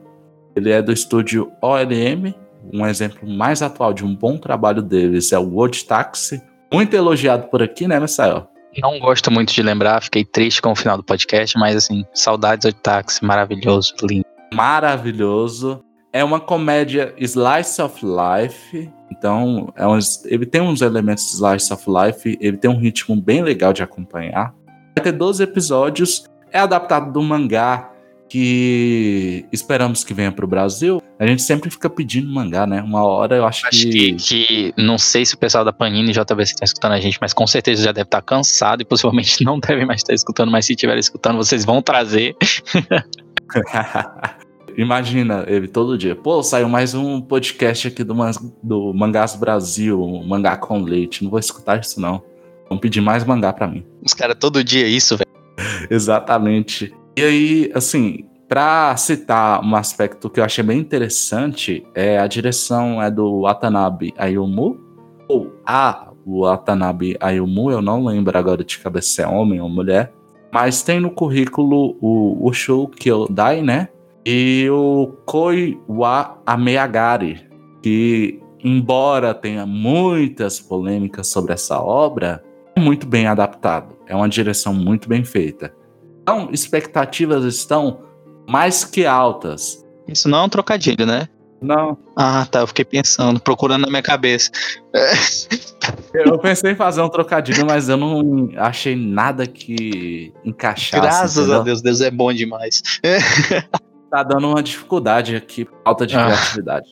ele 0.56 0.72
é 0.72 0.82
do 0.82 0.92
estúdio 0.92 1.52
OLM. 1.62 2.34
Um 2.74 2.86
exemplo 2.86 3.28
mais 3.28 3.62
atual 3.62 3.94
de 3.94 4.06
um 4.06 4.16
bom 4.16 4.38
trabalho 4.38 4.82
deles 4.82 5.32
é 5.32 5.40
o 5.40 5.50
World 5.50 5.84
Taxi. 5.86 6.42
Muito 6.72 6.94
elogiado 6.94 7.48
por 7.48 7.62
aqui, 7.62 7.88
né, 7.88 8.00
Messael? 8.00 8.48
Não 8.78 9.00
gosto 9.00 9.30
muito 9.30 9.54
de 9.54 9.62
lembrar, 9.62 10.02
fiquei 10.02 10.24
triste 10.24 10.62
com 10.62 10.72
o 10.72 10.76
final 10.76 10.96
do 10.96 11.04
podcast, 11.04 11.58
mas 11.58 11.76
assim, 11.76 12.06
saudades 12.14 12.72
do 12.72 12.80
Taxi, 12.80 13.24
maravilhoso, 13.24 13.94
lindo. 14.02 14.26
Maravilhoso. 14.54 15.84
É 16.13 16.24
uma 16.24 16.39
comédia 16.39 17.13
slice 17.17 17.82
of 17.82 18.06
life. 18.06 18.89
Então, 19.10 19.71
é 19.76 19.88
um, 19.88 19.97
ele 20.26 20.45
tem 20.45 20.62
uns 20.62 20.82
elementos 20.82 21.26
de 21.26 21.32
slice 21.32 21.71
of 21.71 21.86
life, 21.88 22.38
ele 22.41 22.58
tem 22.58 22.69
um 22.69 22.78
ritmo 22.78 23.15
bem 23.15 23.41
legal 23.41 23.71
de 23.71 23.84
acompanhar. 23.84 24.54
Vai 24.95 25.04
ter 25.04 25.12
12 25.12 25.43
episódios, 25.43 26.26
é 26.52 26.60
adaptado 26.60 27.12
do 27.12 27.21
mangá 27.21 27.91
que 28.32 29.45
esperamos 29.52 30.06
que 30.06 30.13
venha 30.13 30.32
para 30.32 30.45
o 30.45 30.47
Brasil. 30.47 31.02
A 31.19 31.28
gente 31.28 31.41
sempre 31.41 31.69
fica 31.69 31.89
pedindo 31.89 32.32
mangá, 32.32 32.65
né? 32.65 32.82
Uma 32.82 33.04
hora 33.04 33.36
eu 33.36 33.45
acho, 33.45 33.67
acho 33.67 33.82
que... 33.82 34.13
que... 34.13 34.15
que. 34.15 34.74
Não 34.78 34.97
sei 34.97 35.26
se 35.26 35.36
o 35.36 35.38
pessoal 35.38 35.65
da 35.65 35.74
Panini 35.74 36.12
e 36.12 36.13
JBC 36.13 36.54
está 36.54 36.63
escutando 36.63 36.93
a 36.93 37.00
gente, 37.02 37.17
mas 37.19 37.34
com 37.34 37.45
certeza 37.45 37.84
já 37.84 37.91
deve 37.91 38.06
estar 38.06 38.21
tá 38.21 38.26
cansado 38.26 38.82
e 38.82 38.86
possivelmente 38.86 39.36
não 39.43 39.60
deve 39.60 39.86
mais 39.86 40.00
estar 40.00 40.13
escutando. 40.13 40.50
Mas 40.50 40.65
se 40.65 40.74
estiver 40.74 40.97
escutando, 40.97 41.38
vocês 41.38 41.65
vão 41.65 41.82
trazer. 41.82 42.34
Imagina 44.78 45.44
ele 45.48 45.68
todo 45.68 45.98
dia. 45.98 46.16
Pô, 46.16 46.42
saiu 46.42 46.70
mais 46.70 46.94
um 46.94 47.22
podcast 47.22 47.88
aqui 47.88 48.04
do, 48.04 48.16
do 48.64 48.94
Mangás 48.94 49.36
Brasil, 49.36 50.02
um 50.02 50.26
mangá 50.26 50.56
com 50.58 50.82
leite. 50.82 51.24
Não 51.24 51.32
vou 51.32 51.40
escutar 51.40 51.80
isso, 51.80 52.00
não. 52.00 52.24
Vão 52.70 52.78
pedir 52.78 53.02
mais 53.02 53.24
mangá 53.24 53.52
para 53.52 53.68
mim. 53.68 53.86
Os 54.04 54.14
caras 54.14 54.38
todo 54.40 54.64
dia 54.64 54.88
isso, 54.88 55.18
velho. 55.18 55.30
Exatamente. 55.90 56.94
E 57.18 57.22
aí, 57.22 57.72
assim, 57.74 58.26
para 58.48 58.96
citar 58.98 59.64
um 59.64 59.76
aspecto 59.76 60.30
que 60.30 60.40
eu 60.40 60.44
achei 60.44 60.64
bem 60.64 60.80
interessante, 60.80 61.86
é 61.94 62.18
a 62.20 62.28
direção 62.28 63.02
é 63.02 63.12
do 63.12 63.42
Watanabe 63.42 64.14
Ayumu, 64.18 64.80
ou 65.28 65.56
a 65.66 66.12
Watanabe 66.26 67.18
Ayumu, 67.20 67.72
eu 67.72 67.82
não 67.82 68.06
lembro 68.06 68.38
agora 68.38 68.64
de 68.64 68.78
cabeça 68.78 69.08
se 69.08 69.22
é 69.22 69.28
homem 69.28 69.60
ou 69.60 69.70
mulher, 69.70 70.14
mas 70.52 70.84
tem 70.84 71.00
no 71.00 71.12
currículo 71.12 71.98
o 72.02 72.48
Ushu 72.48 72.88
Kyodai, 72.90 73.62
né? 73.62 73.88
E 74.26 74.68
o 74.70 75.08
Koi 75.26 75.80
wa 75.90 76.38
Ameagari, 76.46 77.48
que 77.82 78.40
embora 78.64 79.34
tenha 79.34 79.66
muitas 79.66 80.60
polêmicas 80.60 81.28
sobre 81.28 81.54
essa 81.54 81.80
obra, 81.80 82.44
é 82.76 82.80
muito 82.80 83.08
bem 83.08 83.28
adaptado. 83.28 83.96
É 84.08 84.16
uma 84.16 84.30
direção 84.30 84.74
muito 84.74 85.10
bem 85.10 85.24
feita. 85.24 85.74
Então, 86.22 86.50
expectativas 86.52 87.44
estão 87.44 88.02
mais 88.48 88.84
que 88.84 89.06
altas. 89.06 89.84
Isso 90.08 90.30
não 90.30 90.40
é 90.40 90.44
um 90.44 90.50
trocadilho, 90.50 91.06
né? 91.06 91.28
Não. 91.62 91.98
Ah, 92.16 92.46
tá. 92.50 92.62
Eu 92.62 92.68
fiquei 92.68 92.86
pensando, 92.86 93.40
procurando 93.40 93.82
na 93.84 93.90
minha 93.90 94.02
cabeça. 94.02 94.52
eu 96.14 96.38
pensei 96.40 96.72
em 96.72 96.76
fazer 96.76 97.02
um 97.02 97.10
trocadilho, 97.10 97.66
mas 97.66 97.88
eu 97.88 97.98
não 97.98 98.50
achei 98.58 98.96
nada 98.96 99.46
que 99.46 100.34
encaixasse. 100.44 101.02
Graças 101.02 101.38
entendeu? 101.38 101.62
a 101.62 101.64
Deus, 101.64 101.82
Deus 101.82 102.02
é 102.02 102.10
bom 102.10 102.34
demais. 102.34 102.82
tá 104.12 104.24
dando 104.24 104.50
uma 104.50 104.62
dificuldade 104.62 105.36
aqui, 105.36 105.67
falta 105.84 106.06
de 106.06 106.15
ah. 106.15 106.26
criatividade. 106.26 106.88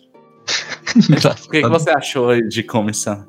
o 1.45 1.51
que, 1.51 1.61
que 1.61 1.67
você 1.67 1.91
achou 1.91 2.29
aí 2.29 2.47
de 2.47 2.63
comissão? 2.63 3.27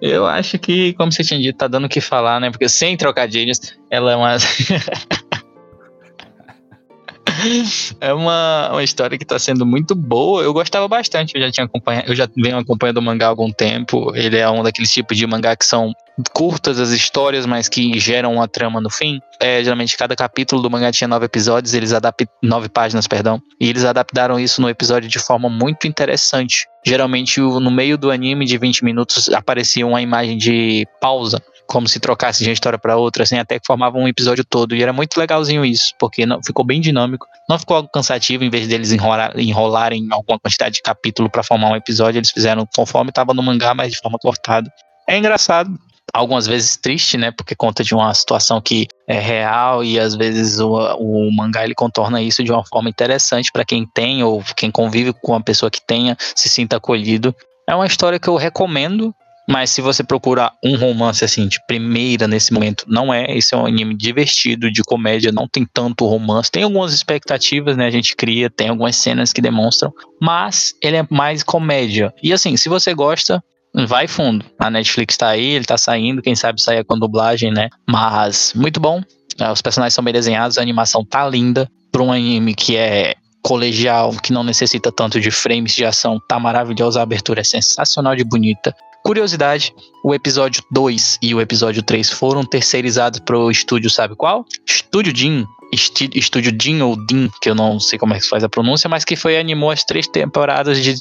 Eu 0.00 0.26
acho 0.26 0.58
que, 0.58 0.94
como 0.94 1.12
você 1.12 1.22
tinha 1.22 1.38
dito, 1.38 1.58
tá 1.58 1.68
dando 1.68 1.84
o 1.84 1.88
que 1.88 2.00
falar, 2.00 2.40
né? 2.40 2.50
Porque 2.50 2.68
sem 2.68 2.96
trocadilhos, 2.96 3.78
ela 3.90 4.12
é 4.12 4.16
uma. 4.16 4.36
é 8.00 8.12
uma, 8.12 8.70
uma 8.72 8.82
história 8.82 9.16
que 9.18 9.24
está 9.24 9.38
sendo 9.38 9.66
muito 9.66 9.94
boa. 9.94 10.42
Eu 10.42 10.54
gostava 10.54 10.88
bastante. 10.88 11.34
Eu 11.34 11.42
já 11.42 11.50
tinha 11.50 11.66
acompanhado, 11.66 12.10
eu 12.10 12.16
já 12.16 12.26
venho 12.34 12.58
acompanhando 12.58 12.96
o 12.96 13.02
mangá 13.02 13.26
há 13.26 13.28
algum 13.28 13.52
tempo. 13.52 14.16
Ele 14.16 14.38
é 14.38 14.48
um 14.48 14.62
daqueles 14.62 14.90
tipos 14.90 15.16
de 15.16 15.26
mangá 15.26 15.54
que 15.54 15.66
são 15.66 15.92
curtas 16.32 16.78
as 16.78 16.90
histórias, 16.90 17.46
mas 17.46 17.68
que 17.68 17.98
geram 17.98 18.34
uma 18.34 18.48
trama 18.48 18.80
no 18.80 18.90
fim. 18.90 19.20
É, 19.40 19.62
geralmente 19.62 19.96
cada 19.96 20.14
capítulo 20.14 20.60
do 20.60 20.70
mangá 20.70 20.92
tinha 20.92 21.08
nove 21.08 21.26
episódios, 21.26 21.72
eles 21.74 21.92
adaptam 21.92 22.26
nove 22.42 22.68
páginas, 22.68 23.06
perdão, 23.06 23.40
e 23.60 23.68
eles 23.68 23.84
adaptaram 23.84 24.38
isso 24.38 24.60
no 24.60 24.68
episódio 24.68 25.08
de 25.08 25.18
forma 25.18 25.48
muito 25.48 25.86
interessante. 25.86 26.66
Geralmente 26.84 27.40
no 27.40 27.70
meio 27.70 27.96
do 27.98 28.10
anime 28.10 28.44
de 28.46 28.56
20 28.58 28.84
minutos 28.84 29.28
aparecia 29.30 29.86
uma 29.86 30.00
imagem 30.00 30.36
de 30.36 30.86
pausa 31.00 31.42
como 31.70 31.86
se 31.86 32.00
trocasse 32.00 32.42
de 32.42 32.50
uma 32.50 32.52
história 32.52 32.76
para 32.76 32.96
outra, 32.96 33.22
assim, 33.22 33.38
até 33.38 33.60
que 33.60 33.64
formava 33.64 33.96
um 33.96 34.08
episódio 34.08 34.44
todo. 34.44 34.74
E 34.74 34.82
era 34.82 34.92
muito 34.92 35.16
legalzinho 35.16 35.64
isso, 35.64 35.94
porque 36.00 36.26
não, 36.26 36.42
ficou 36.42 36.64
bem 36.64 36.80
dinâmico. 36.80 37.26
Não 37.48 37.56
ficou 37.60 37.76
algo 37.76 37.88
cansativo, 37.94 38.42
em 38.42 38.50
vez 38.50 38.66
deles 38.66 38.90
enrolar, 38.90 39.38
enrolarem 39.38 40.08
alguma 40.10 40.36
quantidade 40.40 40.74
de 40.74 40.82
capítulo 40.82 41.30
para 41.30 41.44
formar 41.44 41.70
um 41.70 41.76
episódio, 41.76 42.18
eles 42.18 42.30
fizeram 42.32 42.66
conforme 42.74 43.10
estava 43.10 43.32
no 43.32 43.42
mangá, 43.42 43.72
mas 43.72 43.92
de 43.92 43.98
forma 43.98 44.18
cortada. 44.20 44.68
É 45.08 45.16
engraçado, 45.16 45.70
algumas 46.12 46.46
vezes 46.46 46.76
triste, 46.76 47.16
né? 47.16 47.30
Porque 47.30 47.54
conta 47.54 47.82
de 47.82 47.94
uma 47.94 48.12
situação 48.14 48.60
que 48.60 48.86
é 49.06 49.18
real 49.18 49.82
e 49.84 49.98
às 49.98 50.14
vezes 50.14 50.60
o, 50.60 50.74
o 50.96 51.34
mangá 51.34 51.64
ele 51.64 51.74
contorna 51.74 52.22
isso 52.22 52.42
de 52.42 52.52
uma 52.52 52.64
forma 52.64 52.88
interessante 52.88 53.50
para 53.52 53.64
quem 53.64 53.86
tem 53.86 54.22
ou 54.22 54.42
quem 54.56 54.70
convive 54.70 55.12
com 55.12 55.32
uma 55.32 55.42
pessoa 55.42 55.70
que 55.70 55.84
tenha 55.84 56.16
se 56.34 56.48
sinta 56.48 56.76
acolhido. 56.76 57.34
É 57.68 57.74
uma 57.74 57.86
história 57.86 58.18
que 58.18 58.28
eu 58.28 58.36
recomendo. 58.36 59.14
Mas 59.48 59.70
se 59.70 59.80
você 59.80 60.04
procurar 60.04 60.52
um 60.64 60.76
romance 60.76 61.24
assim 61.24 61.48
de 61.48 61.58
primeira 61.66 62.28
nesse 62.28 62.52
momento, 62.52 62.84
não 62.86 63.12
é. 63.12 63.36
Esse 63.36 63.52
é 63.52 63.58
um 63.58 63.66
anime 63.66 63.96
divertido, 63.96 64.70
de 64.70 64.80
comédia, 64.84 65.32
não 65.32 65.48
tem 65.48 65.66
tanto 65.66 66.06
romance. 66.06 66.48
Tem 66.48 66.62
algumas 66.62 66.92
expectativas, 66.92 67.76
né? 67.76 67.86
A 67.86 67.90
gente 67.90 68.14
cria, 68.14 68.48
tem 68.48 68.68
algumas 68.68 68.94
cenas 68.94 69.32
que 69.32 69.40
demonstram, 69.40 69.92
mas 70.22 70.72
ele 70.80 70.98
é 70.98 71.06
mais 71.10 71.42
comédia. 71.42 72.14
E 72.22 72.32
assim, 72.32 72.56
se 72.56 72.68
você 72.68 72.94
gosta, 72.94 73.42
vai 73.86 74.06
fundo. 74.06 74.44
A 74.58 74.70
Netflix 74.70 75.16
tá 75.16 75.28
aí, 75.28 75.46
ele 75.50 75.64
tá 75.64 75.78
saindo, 75.78 76.22
quem 76.22 76.34
sabe 76.34 76.60
saia 76.60 76.84
com 76.84 76.98
dublagem, 76.98 77.52
né? 77.52 77.68
Mas 77.88 78.52
muito 78.54 78.80
bom. 78.80 79.02
É, 79.38 79.50
os 79.50 79.62
personagens 79.62 79.94
são 79.94 80.04
bem 80.04 80.12
desenhados, 80.12 80.58
a 80.58 80.62
animação 80.62 81.04
tá 81.04 81.28
linda. 81.28 81.70
Para 81.90 82.02
um 82.02 82.12
anime 82.12 82.54
que 82.54 82.76
é 82.76 83.14
colegial, 83.42 84.12
que 84.22 84.32
não 84.32 84.44
necessita 84.44 84.92
tanto 84.92 85.20
de 85.20 85.30
frames 85.30 85.74
de 85.74 85.84
ação, 85.84 86.20
tá 86.28 86.38
maravilhosa. 86.38 87.00
A 87.00 87.02
abertura 87.02 87.40
é 87.40 87.44
sensacional 87.44 88.14
de 88.14 88.24
bonita. 88.24 88.74
Curiosidade, 89.04 89.74
o 90.04 90.14
episódio 90.14 90.62
2 90.70 91.18
e 91.22 91.34
o 91.34 91.40
episódio 91.40 91.82
3 91.82 92.10
foram 92.10 92.44
terceirizados 92.44 93.20
pro 93.20 93.50
estúdio, 93.50 93.90
sabe 93.90 94.14
qual? 94.14 94.44
Estúdio 94.66 95.14
Jin. 95.16 95.46
Estúdio 95.72 96.52
Jin 96.60 96.82
ou 96.82 96.96
Din, 97.06 97.30
que 97.40 97.48
eu 97.48 97.54
não 97.54 97.78
sei 97.78 97.98
como 97.98 98.12
é 98.12 98.18
que 98.18 98.24
se 98.24 98.28
faz 98.28 98.42
a 98.42 98.48
pronúncia, 98.48 98.88
mas 98.88 99.04
que 99.04 99.16
foi 99.16 99.38
animou 99.38 99.70
as 99.70 99.84
três 99.84 100.06
temporadas 100.06 100.82
de 100.82 100.96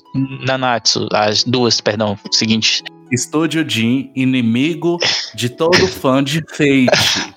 Nanatsu, 0.46 1.08
as 1.12 1.44
duas, 1.44 1.82
perdão, 1.82 2.18
seguintes. 2.32 2.84
Estúdio 3.12 3.68
Jin, 3.68 4.12
inimigo 4.16 4.98
de 5.34 5.50
todo 5.50 5.76
fã 5.88 6.24
de 6.24 6.42
Fate. 6.50 7.36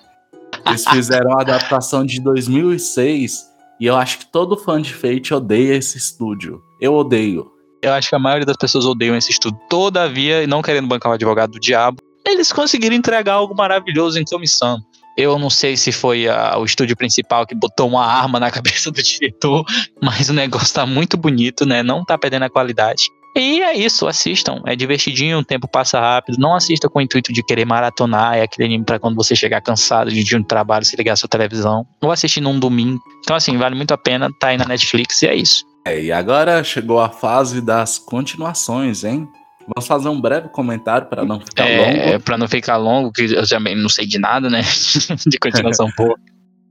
Eles 0.66 0.84
fizeram 0.88 1.38
a 1.38 1.40
adaptação 1.40 2.04
de 2.04 2.20
2006 2.20 3.50
e 3.80 3.86
eu 3.86 3.96
acho 3.96 4.18
que 4.20 4.26
todo 4.26 4.56
fã 4.56 4.80
de 4.80 4.94
Fate 4.94 5.34
odeia 5.34 5.74
esse 5.74 5.98
estúdio. 5.98 6.62
Eu 6.80 6.94
odeio. 6.94 7.51
Eu 7.82 7.92
acho 7.92 8.08
que 8.08 8.14
a 8.14 8.18
maioria 8.18 8.46
das 8.46 8.56
pessoas 8.56 8.86
odeiam 8.86 9.16
esse 9.16 9.32
estudo. 9.32 9.58
Todavia, 9.68 10.46
não 10.46 10.62
querendo 10.62 10.86
bancar 10.86 11.10
o 11.10 11.14
advogado 11.14 11.50
do 11.50 11.60
diabo, 11.60 11.98
eles 12.24 12.52
conseguiram 12.52 12.94
entregar 12.94 13.34
algo 13.34 13.54
maravilhoso 13.54 14.18
em 14.18 14.24
comissão. 14.24 14.78
Eu 15.16 15.38
não 15.38 15.50
sei 15.50 15.76
se 15.76 15.92
foi 15.92 16.28
a, 16.28 16.56
o 16.56 16.64
estúdio 16.64 16.96
principal 16.96 17.44
que 17.44 17.54
botou 17.54 17.88
uma 17.88 18.06
arma 18.06 18.38
na 18.38 18.50
cabeça 18.52 18.90
do 18.90 19.02
diretor, 19.02 19.64
mas 20.00 20.28
o 20.28 20.32
negócio 20.32 20.72
tá 20.72 20.86
muito 20.86 21.16
bonito, 21.16 21.66
né? 21.66 21.82
Não 21.82 22.04
tá 22.04 22.16
perdendo 22.16 22.44
a 22.44 22.50
qualidade. 22.50 23.04
E 23.34 23.62
é 23.62 23.74
isso, 23.74 24.06
assistam. 24.06 24.60
É 24.66 24.76
divertidinho, 24.76 25.38
o 25.38 25.44
tempo 25.44 25.66
passa 25.66 25.98
rápido. 25.98 26.38
Não 26.38 26.54
assista 26.54 26.88
com 26.88 26.98
o 26.98 27.02
intuito 27.02 27.32
de 27.32 27.42
querer 27.42 27.64
maratonar. 27.64 28.36
É 28.36 28.42
aquele 28.42 28.66
anime 28.66 28.84
pra 28.84 28.98
quando 28.98 29.16
você 29.16 29.34
chegar 29.34 29.62
cansado 29.62 30.10
de 30.10 30.22
dia 30.22 30.38
de 30.38 30.46
trabalho, 30.46 30.84
se 30.84 30.94
ligar 30.96 31.14
a 31.14 31.16
sua 31.16 31.30
televisão. 31.30 31.86
Ou 32.02 32.12
assistir 32.12 32.42
num 32.42 32.60
domingo. 32.60 33.00
Então, 33.20 33.34
assim, 33.34 33.56
vale 33.56 33.74
muito 33.74 33.92
a 33.92 33.98
pena. 33.98 34.28
Tá 34.38 34.48
aí 34.48 34.58
na 34.58 34.66
Netflix 34.66 35.22
e 35.22 35.26
é 35.26 35.34
isso. 35.34 35.64
É, 35.84 36.00
e 36.00 36.12
agora 36.12 36.62
chegou 36.62 37.00
a 37.00 37.08
fase 37.08 37.60
das 37.60 37.98
continuações, 37.98 39.04
hein? 39.04 39.28
Vamos 39.74 39.86
fazer 39.86 40.08
um 40.08 40.20
breve 40.20 40.48
comentário 40.48 41.06
para 41.08 41.24
não 41.24 41.40
ficar 41.40 41.68
é, 41.68 42.12
longo. 42.12 42.24
Para 42.24 42.38
não 42.38 42.48
ficar 42.48 42.76
longo, 42.76 43.12
que 43.12 43.22
eu 43.22 43.46
também 43.48 43.76
não 43.76 43.88
sei 43.88 44.06
de 44.06 44.18
nada, 44.18 44.50
né? 44.50 44.62
de 45.26 45.38
continuação 45.38 45.88
boa. 45.96 46.16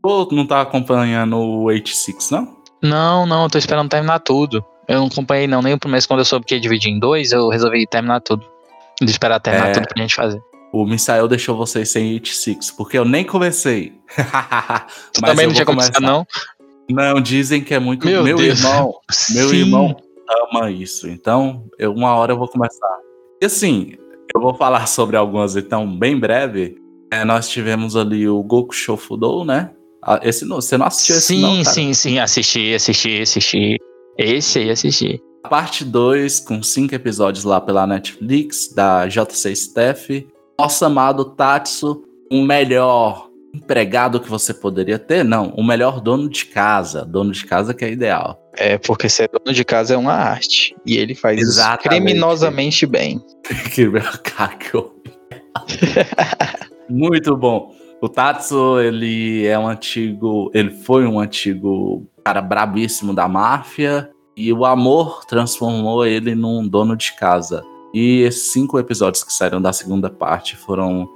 Ou 0.03 0.27
não 0.31 0.45
tá 0.45 0.61
acompanhando 0.61 1.37
o 1.37 1.65
H6, 1.65 2.31
não? 2.31 2.57
Não, 2.81 3.25
não, 3.25 3.43
eu 3.43 3.49
tô 3.49 3.57
esperando 3.57 3.89
terminar 3.89 4.19
tudo. 4.19 4.63
Eu 4.87 4.99
não 4.99 5.07
acompanhei 5.07 5.47
não, 5.47 5.61
nem 5.61 5.73
o 5.73 5.79
primeiro 5.79 6.05
quando 6.07 6.19
eu 6.19 6.25
soube 6.25 6.45
que 6.45 6.55
ia 6.55 6.59
dividir 6.59 6.89
em 6.89 6.99
dois, 6.99 7.31
eu 7.31 7.49
resolvi 7.49 7.85
terminar 7.87 8.19
tudo. 8.21 8.45
De 8.99 9.09
esperar 9.09 9.39
terminar 9.39 9.69
é, 9.69 9.71
tudo 9.73 9.87
pra 9.87 10.01
gente 10.01 10.15
fazer. 10.15 10.41
O 10.73 10.85
Misael 10.85 11.27
deixou 11.27 11.55
vocês 11.55 11.89
sem 11.89 12.17
H6, 12.19 12.75
porque 12.75 12.97
eu 12.97 13.05
nem 13.05 13.23
comecei. 13.23 13.93
tu 15.13 15.21
também 15.21 15.45
não 15.45 15.53
tinha 15.53 15.65
começado, 15.65 16.01
não? 16.01 16.25
Não, 16.93 17.21
dizem 17.21 17.63
que 17.63 17.73
é 17.73 17.79
muito. 17.79 18.05
Meu, 18.05 18.23
meu 18.23 18.39
irmão, 18.39 18.93
meu 19.33 19.53
irmão 19.53 19.95
ama 20.51 20.71
isso. 20.71 21.09
Então, 21.09 21.65
eu, 21.77 21.93
uma 21.93 22.15
hora 22.15 22.33
eu 22.33 22.37
vou 22.37 22.47
começar. 22.47 22.99
E 23.41 23.45
assim, 23.45 23.93
eu 24.33 24.41
vou 24.41 24.53
falar 24.53 24.87
sobre 24.87 25.17
algumas, 25.17 25.55
então, 25.55 25.87
bem 25.97 26.17
breve. 26.17 26.77
É, 27.11 27.25
nós 27.25 27.49
tivemos 27.49 27.95
ali 27.95 28.27
o 28.27 28.41
Goku 28.41 28.73
Shofudou, 28.73 29.43
né? 29.43 29.71
Ah, 30.01 30.19
esse 30.23 30.45
não, 30.45 30.57
você 30.57 30.77
não 30.77 30.85
assistiu 30.85 31.17
esse 31.17 31.27
sim, 31.27 31.41
não, 31.41 31.63
cara? 31.63 31.75
Sim, 31.75 31.93
sim, 31.93 32.19
assisti, 32.19 32.73
assisti, 32.73 33.21
assisti. 33.21 33.77
Esse 34.17 34.59
aí 34.59 34.69
assisti. 34.69 35.21
A 35.43 35.49
parte 35.49 35.83
2, 35.83 36.39
com 36.39 36.63
cinco 36.63 36.95
episódios 36.95 37.43
lá 37.43 37.59
pela 37.59 37.85
Netflix, 37.85 38.73
da 38.73 39.07
JC 39.07 39.51
Staff. 39.51 40.27
Nosso 40.59 40.85
amado 40.85 41.25
Tatsu, 41.25 42.03
o 42.31 42.41
melhor 42.41 43.30
empregado 43.53 44.19
que 44.19 44.29
você 44.29 44.53
poderia 44.53 44.97
ter? 44.97 45.23
Não, 45.23 45.49
o 45.49 45.63
melhor 45.63 45.99
dono 45.99 46.29
de 46.29 46.45
casa. 46.45 47.05
Dono 47.05 47.31
de 47.31 47.45
casa 47.45 47.73
que 47.73 47.85
é 47.85 47.91
ideal. 47.91 48.41
É, 48.53 48.77
porque 48.77 49.09
ser 49.09 49.29
dono 49.29 49.53
de 49.53 49.63
casa 49.63 49.93
é 49.93 49.97
uma 49.97 50.13
arte. 50.13 50.75
E 50.85 50.97
ele 50.97 51.15
faz 51.15 51.39
Exatamente. 51.39 51.79
isso 51.79 51.89
criminosamente 51.89 52.85
bem. 52.85 53.21
que 53.73 53.89
cara 54.23 54.55
que 54.55 54.75
eu... 54.75 54.95
Muito 56.89 57.35
bom. 57.37 57.73
O 58.01 58.09
Tatsu, 58.09 58.79
ele 58.79 59.45
é 59.45 59.57
um 59.57 59.67
antigo. 59.67 60.49
Ele 60.53 60.71
foi 60.71 61.05
um 61.05 61.19
antigo 61.19 62.07
cara 62.23 62.41
brabíssimo 62.41 63.13
da 63.13 63.27
máfia. 63.27 64.09
E 64.35 64.51
o 64.51 64.65
amor 64.65 65.25
transformou 65.25 66.05
ele 66.05 66.33
num 66.33 66.67
dono 66.67 66.95
de 66.95 67.13
casa. 67.13 67.63
E 67.93 68.21
esses 68.21 68.51
cinco 68.51 68.79
episódios 68.79 69.23
que 69.23 69.33
saíram 69.33 69.61
da 69.61 69.73
segunda 69.73 70.09
parte 70.09 70.55
foram 70.55 71.07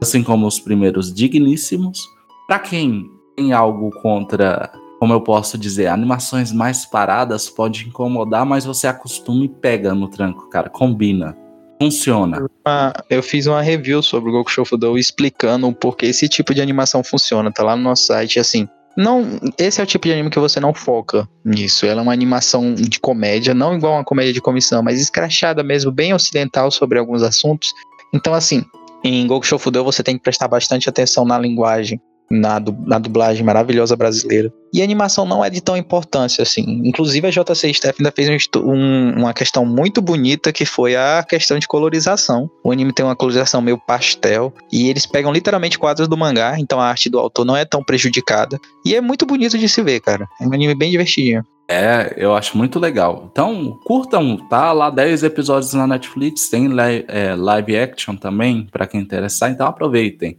assim 0.00 0.22
como 0.22 0.46
os 0.46 0.58
primeiros 0.58 1.12
digníssimos. 1.12 2.08
Para 2.46 2.58
quem 2.58 3.10
tem 3.36 3.52
algo 3.52 3.90
contra, 4.02 4.72
como 4.98 5.12
eu 5.12 5.20
posso 5.20 5.56
dizer, 5.56 5.86
animações 5.86 6.52
mais 6.52 6.84
paradas 6.84 7.48
pode 7.48 7.88
incomodar, 7.88 8.44
mas 8.44 8.64
você 8.64 8.86
acostuma 8.86 9.44
e 9.44 9.48
pega 9.48 9.94
no 9.94 10.08
tranco, 10.08 10.48
cara, 10.48 10.68
combina. 10.68 11.36
Funciona. 11.80 12.44
Ah, 12.66 12.92
eu 13.08 13.22
fiz 13.22 13.46
uma 13.46 13.62
review 13.62 14.02
sobre 14.02 14.28
o 14.28 14.32
Goku 14.32 14.50
Shofudou 14.50 14.98
explicando 14.98 15.66
o 15.66 15.74
porquê 15.74 16.06
esse 16.06 16.28
tipo 16.28 16.52
de 16.52 16.60
animação 16.60 17.02
funciona. 17.02 17.50
Tá 17.50 17.62
lá 17.62 17.74
no 17.74 17.82
nosso 17.82 18.04
site, 18.04 18.38
assim. 18.38 18.68
Não, 18.94 19.40
esse 19.56 19.80
é 19.80 19.84
o 19.84 19.86
tipo 19.86 20.06
de 20.06 20.12
anime 20.12 20.28
que 20.28 20.38
você 20.38 20.60
não 20.60 20.74
foca 20.74 21.26
nisso. 21.42 21.86
Ela 21.86 22.00
é 22.00 22.02
uma 22.02 22.12
animação 22.12 22.74
de 22.74 23.00
comédia, 23.00 23.54
não 23.54 23.74
igual 23.74 23.94
uma 23.94 24.04
comédia 24.04 24.32
de 24.32 24.42
comissão, 24.42 24.82
mas 24.82 25.00
escrachada 25.00 25.62
mesmo, 25.62 25.90
bem 25.90 26.12
ocidental 26.12 26.70
sobre 26.70 26.98
alguns 26.98 27.22
assuntos. 27.22 27.72
Então, 28.12 28.34
assim, 28.34 28.62
em 29.04 29.26
Goku 29.26 29.46
Shofudeu 29.46 29.84
você 29.84 30.02
tem 30.02 30.16
que 30.16 30.22
prestar 30.22 30.48
bastante 30.48 30.88
atenção 30.88 31.24
na 31.24 31.38
linguagem, 31.38 32.00
na, 32.30 32.58
du 32.58 32.72
na 32.86 32.98
dublagem 32.98 33.44
maravilhosa 33.44 33.96
brasileira. 33.96 34.52
E 34.72 34.80
a 34.80 34.84
animação 34.84 35.26
não 35.26 35.44
é 35.44 35.50
de 35.50 35.60
tão 35.60 35.76
importância 35.76 36.42
assim. 36.42 36.80
Inclusive 36.84 37.26
a 37.26 37.30
JC 37.30 37.74
Steph 37.74 37.96
ainda 37.98 38.12
fez 38.12 38.28
um, 38.28 38.60
um, 38.60 39.14
uma 39.18 39.34
questão 39.34 39.66
muito 39.66 40.00
bonita 40.00 40.52
que 40.52 40.64
foi 40.64 40.94
a 40.94 41.24
questão 41.28 41.58
de 41.58 41.66
colorização. 41.66 42.48
O 42.64 42.70
anime 42.70 42.92
tem 42.92 43.04
uma 43.04 43.16
colorização 43.16 43.60
meio 43.60 43.78
pastel 43.78 44.54
e 44.72 44.88
eles 44.88 45.06
pegam 45.06 45.32
literalmente 45.32 45.78
quadros 45.78 46.06
do 46.06 46.16
mangá, 46.16 46.56
então 46.58 46.78
a 46.78 46.86
arte 46.86 47.10
do 47.10 47.18
autor 47.18 47.44
não 47.44 47.56
é 47.56 47.64
tão 47.64 47.82
prejudicada. 47.82 48.58
E 48.86 48.94
é 48.94 49.00
muito 49.00 49.26
bonito 49.26 49.58
de 49.58 49.68
se 49.68 49.82
ver, 49.82 50.00
cara. 50.00 50.28
É 50.40 50.46
um 50.46 50.52
anime 50.52 50.74
bem 50.74 50.90
divertidinho. 50.90 51.44
É, 51.72 52.14
eu 52.16 52.34
acho 52.34 52.58
muito 52.58 52.80
legal. 52.80 53.28
Então, 53.30 53.78
curtam, 53.84 54.36
tá 54.48 54.72
lá 54.72 54.90
10 54.90 55.22
episódios 55.22 55.72
na 55.72 55.86
Netflix, 55.86 56.48
tem 56.48 56.66
li 56.66 57.04
é, 57.06 57.36
live 57.36 57.78
action 57.78 58.16
também, 58.16 58.66
para 58.72 58.88
quem 58.88 59.00
interessar, 59.00 59.52
então 59.52 59.68
aproveitem. 59.68 60.36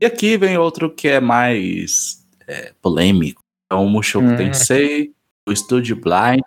E 0.00 0.06
aqui 0.06 0.36
vem 0.36 0.56
outro 0.56 0.88
que 0.88 1.08
é 1.08 1.18
mais 1.18 2.24
é, 2.46 2.72
polêmico. 2.80 3.42
É 3.68 3.74
o 3.74 3.86
Mushoku 3.86 4.24
hum. 4.24 4.36
Tensei, 4.36 5.10
o 5.48 5.54
Studio 5.54 5.96
Blind, 5.96 6.44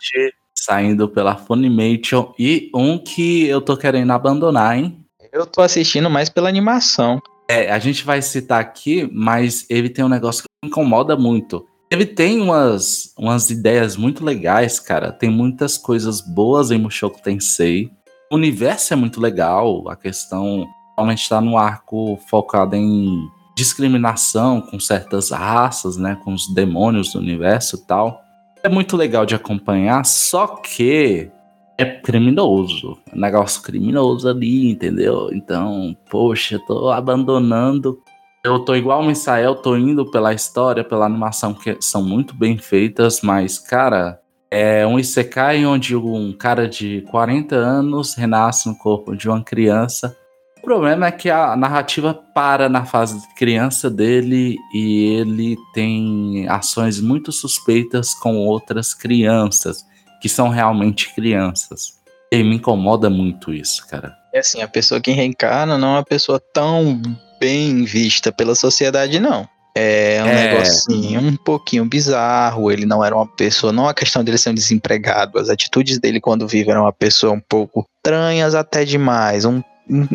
saindo 0.56 1.10
pela 1.10 1.36
Funimation, 1.36 2.34
e 2.40 2.72
um 2.74 2.98
que 2.98 3.48
eu 3.48 3.60
tô 3.60 3.76
querendo 3.76 4.12
abandonar, 4.12 4.78
hein? 4.78 4.98
Eu 5.34 5.46
tô 5.46 5.62
assistindo 5.62 6.10
mais 6.10 6.30
pela 6.30 6.48
animação. 6.48 7.20
É, 7.50 7.70
a 7.70 7.80
gente 7.80 8.06
vai 8.06 8.22
citar 8.22 8.62
aqui, 8.62 9.10
mas 9.12 9.66
ele 9.70 9.90
tem 9.90 10.06
um 10.06 10.10
negócio 10.10 10.44
que 10.44 10.50
me 10.64 10.70
incomoda 10.70 11.18
muito 11.18 11.68
ele 11.92 12.06
tem 12.06 12.40
umas, 12.40 13.14
umas 13.18 13.50
ideias 13.50 13.98
muito 13.98 14.24
legais, 14.24 14.80
cara. 14.80 15.12
Tem 15.12 15.30
muitas 15.30 15.78
coisas 15.78 16.22
boas 16.22 16.72
em 16.72 16.78
Mushoku 16.78 17.22
Tensei. 17.22 17.92
O 18.32 18.36
universo 18.36 18.94
é 18.94 18.96
muito 18.96 19.20
legal. 19.20 19.90
A 19.90 19.96
questão 19.98 20.66
realmente 20.96 21.24
está 21.24 21.42
no 21.42 21.58
arco 21.58 22.18
focado 22.30 22.78
em 22.78 23.28
discriminação 23.58 24.62
com 24.62 24.80
certas 24.80 25.32
raças, 25.32 25.98
né? 25.98 26.18
Com 26.24 26.34
os 26.34 26.54
demônios 26.54 27.12
do 27.12 27.20
universo 27.20 27.76
e 27.76 27.86
tal. 27.86 28.22
É 28.64 28.70
muito 28.70 28.96
legal 28.96 29.26
de 29.26 29.36
acompanhar, 29.36 30.06
só 30.06 30.48
que 30.48 31.30
é 31.78 31.84
criminoso. 31.84 32.98
É 33.12 33.18
um 33.18 33.20
negócio 33.20 33.62
criminoso 33.62 34.30
ali, 34.30 34.72
entendeu? 34.72 35.30
Então, 35.34 35.94
poxa, 36.10 36.56
eu 36.56 36.60
tô 36.62 36.90
abandonando 36.90 38.00
eu 38.44 38.60
tô 38.60 38.76
igual 38.76 39.02
o 39.02 39.06
Misael, 39.06 39.56
tô 39.56 39.76
indo 39.76 40.10
pela 40.10 40.34
história, 40.34 40.84
pela 40.84 41.06
animação, 41.06 41.54
que 41.54 41.78
são 41.80 42.04
muito 42.04 42.36
bem 42.36 42.58
feitas, 42.58 43.22
mas, 43.22 43.60
cara, 43.60 44.20
é 44.50 44.86
um 44.86 45.00
Isekai 45.00 45.66
onde 45.66 45.96
um 45.96 46.34
cara 46.34 46.68
de 46.68 47.02
40 47.12 47.56
anos 47.56 48.16
renasce 48.16 48.68
no 48.68 48.76
corpo 48.76 49.16
de 49.16 49.30
uma 49.30 49.44
criança. 49.44 50.18
O 50.58 50.62
problema 50.62 51.08
é 51.08 51.12
que 51.12 51.30
a 51.30 51.56
narrativa 51.56 52.14
para 52.14 52.68
na 52.68 52.86
fase 52.86 53.20
de 53.20 53.34
criança 53.36 53.90
dele 53.90 54.58
e 54.74 55.20
ele 55.20 55.56
tem 55.74 56.48
ações 56.50 57.00
muito 57.00 57.32
suspeitas 57.32 58.14
com 58.16 58.38
outras 58.38 58.94
crianças, 58.94 59.86
que 60.22 60.28
são 60.28 60.50
realmente 60.50 61.14
crianças. 61.14 62.00
E 62.32 62.44
me 62.44 62.56
incomoda 62.56 63.10
muito 63.10 63.54
isso, 63.54 63.88
cara. 63.88 64.16
É 64.34 64.40
assim, 64.40 64.62
a 64.62 64.68
pessoa 64.68 65.02
que 65.02 65.12
reencarna 65.12 65.78
não 65.78 65.90
é 65.90 65.98
uma 65.98 66.06
pessoa 66.06 66.42
tão 66.54 67.02
bem 67.42 67.84
vista 67.84 68.32
pela 68.32 68.54
sociedade, 68.54 69.20
não. 69.20 69.50
É 69.74 70.22
um 70.24 70.28
é. 70.28 70.54
negocinho 70.54 71.22
um 71.22 71.36
pouquinho 71.36 71.86
bizarro. 71.86 72.72
Ele 72.72 72.86
não 72.86 73.04
era 73.04 73.16
uma 73.16 73.26
pessoa, 73.26 73.74
não 73.74 73.88
a 73.88 73.94
questão 73.94 74.24
dele 74.24 74.38
ser 74.38 74.52
um 74.52 74.54
desempregado. 74.54 75.40
As 75.40 75.50
atitudes 75.50 75.98
dele 75.98 76.22
quando 76.22 76.48
vive 76.48 76.70
eram 76.70 76.82
uma 76.82 76.94
pessoa 76.94 77.34
um 77.34 77.40
pouco 77.40 77.86
estranhas 77.98 78.54
até 78.54 78.86
demais. 78.86 79.46
Um, 79.46 79.64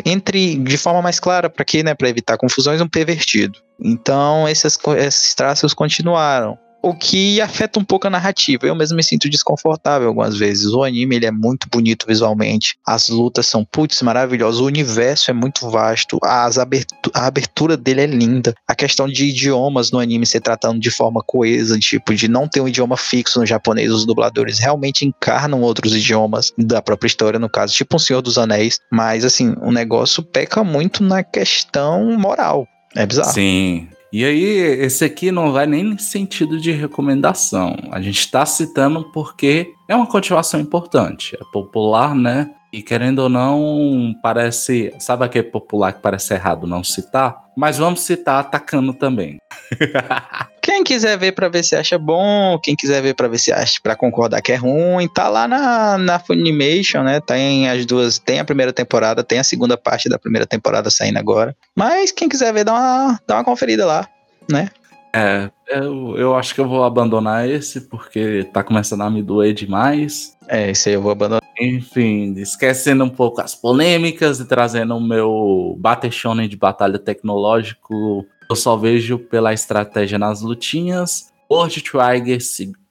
entre 0.05 0.57
de 0.57 0.79
forma 0.79 1.03
mais 1.03 1.19
clara, 1.19 1.51
para 1.51 1.65
quê, 1.65 1.83
né? 1.83 1.95
Para 1.95 2.09
evitar 2.09 2.37
confusões, 2.37 2.81
um 2.81 2.89
pervertido. 2.89 3.59
Então, 3.83 4.49
esses, 4.49 4.79
esses 4.99 5.35
traços 5.35 5.75
continuaram 5.75 6.59
o 6.87 6.95
que 6.95 7.41
afeta 7.41 7.81
um 7.81 7.85
pouco 7.85 8.07
a 8.07 8.11
narrativa. 8.11 8.65
Eu 8.65 8.75
mesmo 8.77 8.97
me 8.97 9.03
sinto 9.03 9.29
desconfortável 9.29 10.07
algumas 10.07 10.39
vezes. 10.39 10.67
O 10.67 10.85
anime 10.85 11.17
ele 11.17 11.27
é 11.27 11.33
muito 11.33 11.67
bonito 11.69 12.07
visualmente, 12.07 12.77
as 12.87 13.09
lutas 13.09 13.47
são 13.47 13.65
putz 13.65 14.01
maravilhosas, 14.03 14.61
o 14.61 14.67
universo 14.67 15.33
é 15.33 15.35
muito 15.35 15.69
vasto, 15.69 16.19
as 16.23 16.59
abertu 16.59 17.11
a 17.13 17.27
abertura 17.27 17.77
dele 17.77 18.03
é 18.03 18.07
linda. 18.07 18.55
A 18.69 18.75
questão 18.75 19.09
de 19.09 19.27
idiomas 19.27 19.91
no 19.91 19.99
anime 19.99 20.25
ser 20.25 20.41
tratando 20.41 20.79
de 20.79 20.91
forma 20.91 21.23
coesa, 21.27 21.77
tipo 21.77 22.15
de 22.15 22.29
não 22.29 22.47
ter 22.47 22.61
um 22.61 22.69
idioma 22.69 22.97
fixo 22.97 23.41
no 23.41 23.47
japonês, 23.47 23.91
os 23.91 24.07
dubladores 24.07 24.61
realmente 24.61 25.05
encarnam 25.05 25.63
outros 25.63 25.93
idiomas 25.93 26.53
da 26.57 26.81
própria 26.81 27.09
história 27.09 27.39
no 27.39 27.49
caso, 27.49 27.75
tipo 27.75 27.97
um 27.97 27.99
Senhor 27.99 28.23
dos 28.23 28.39
Anéis, 28.39 28.79
mas 28.93 29.25
assim, 29.25 29.55
o 29.61 29.73
negócio 29.73 30.23
peca 30.23 30.63
muito 30.63 31.03
na 31.03 31.25
questão 31.25 32.17
moral. 32.17 32.67
É 32.95 33.05
bizarro. 33.05 33.33
Sim, 33.33 33.89
e 34.17 34.25
aí, 34.25 34.45
esse 34.81 35.05
aqui 35.05 35.31
não 35.31 35.53
vai 35.53 35.67
nem 35.67 35.99
sentido 35.99 36.59
de 36.59 36.73
recomendação. 36.73 37.77
A 37.91 38.01
gente 38.01 38.19
está 38.19 38.47
citando 38.47 39.13
porque 39.13 39.75
é 39.87 39.95
uma 39.95 40.07
continuação 40.07 40.59
importante. 40.59 41.37
É 41.39 41.45
popular, 41.53 42.15
né? 42.15 42.51
E 42.77 42.83
querendo 42.83 43.21
ou 43.21 43.29
não, 43.31 44.15
parece. 44.23 44.93
Sabe 44.99 45.25
aquele 45.25 45.49
popular 45.49 45.95
que 45.95 46.03
parece 46.03 46.35
errado 46.35 46.67
não 46.67 46.85
citar? 46.85 47.35
Mas 47.57 47.79
vamos 47.79 48.01
citar 48.01 48.39
atacando 48.39 48.93
também. 48.93 49.39
quem 50.61 50.85
quiser 50.85 51.17
ver 51.17 51.33
para 51.33 51.49
ver 51.49 51.65
se 51.65 51.75
acha 51.75 51.99
bom, 51.99 52.59
quem 52.63 52.77
quiser 52.77 53.01
ver 53.01 53.15
para 53.15 53.29
ver 53.29 53.39
se 53.39 53.51
acha 53.51 53.81
para 53.83 53.97
concordar 53.97 54.43
que 54.43 54.53
é 54.53 54.57
ruim, 54.57 55.09
tá 55.09 55.27
lá 55.27 55.49
na, 55.49 55.97
na 55.97 56.19
Funimation, 56.19 57.03
né? 57.03 57.19
Tem 57.19 57.67
as 57.67 57.87
duas, 57.87 58.19
tem 58.19 58.41
a 58.41 58.45
primeira 58.45 58.75
temporada, 58.75 59.25
tem 59.25 59.39
a 59.39 59.45
segunda 59.45 59.79
parte 59.79 60.11
da 60.11 60.19
primeira 60.19 60.47
temporada 60.47 60.91
saindo 60.91 61.19
agora. 61.19 61.57
Mas 61.75 62.13
quem 62.13 62.29
quiser 62.29 62.53
ver, 62.53 62.65
dá 62.65 62.75
uma, 62.75 63.21
dá 63.27 63.37
uma 63.37 63.45
conferida 63.45 63.87
lá, 63.87 64.07
né? 64.51 64.69
É, 65.17 65.51
eu, 65.67 66.15
eu 66.19 66.37
acho 66.37 66.55
que 66.55 66.61
eu 66.61 66.69
vou 66.69 66.85
abandonar 66.85 67.49
esse 67.49 67.81
porque 67.81 68.45
tá 68.53 68.63
começando 68.63 69.01
a 69.01 69.11
me 69.11 69.23
doer 69.23 69.55
demais. 69.55 70.37
É, 70.47 70.71
esse 70.71 70.91
aí 70.91 70.95
eu 70.95 71.01
vou 71.01 71.11
abandonar. 71.11 71.41
Enfim, 71.59 72.35
esquecendo 72.35 73.03
um 73.03 73.09
pouco 73.09 73.41
as 73.41 73.55
polêmicas 73.55 74.41
e 74.41 74.45
trazendo 74.45 74.95
o 74.95 75.01
meu 75.01 75.81
Shonen 76.11 76.47
de 76.47 76.57
batalha 76.57 76.99
tecnológico, 76.99 78.27
eu 78.51 78.55
só 78.55 78.77
vejo 78.77 79.19
pela 79.19 79.55
estratégia 79.55 80.19
nas 80.19 80.43
lutinhas. 80.43 81.33
World 81.51 81.83
Trigger, 81.83 82.39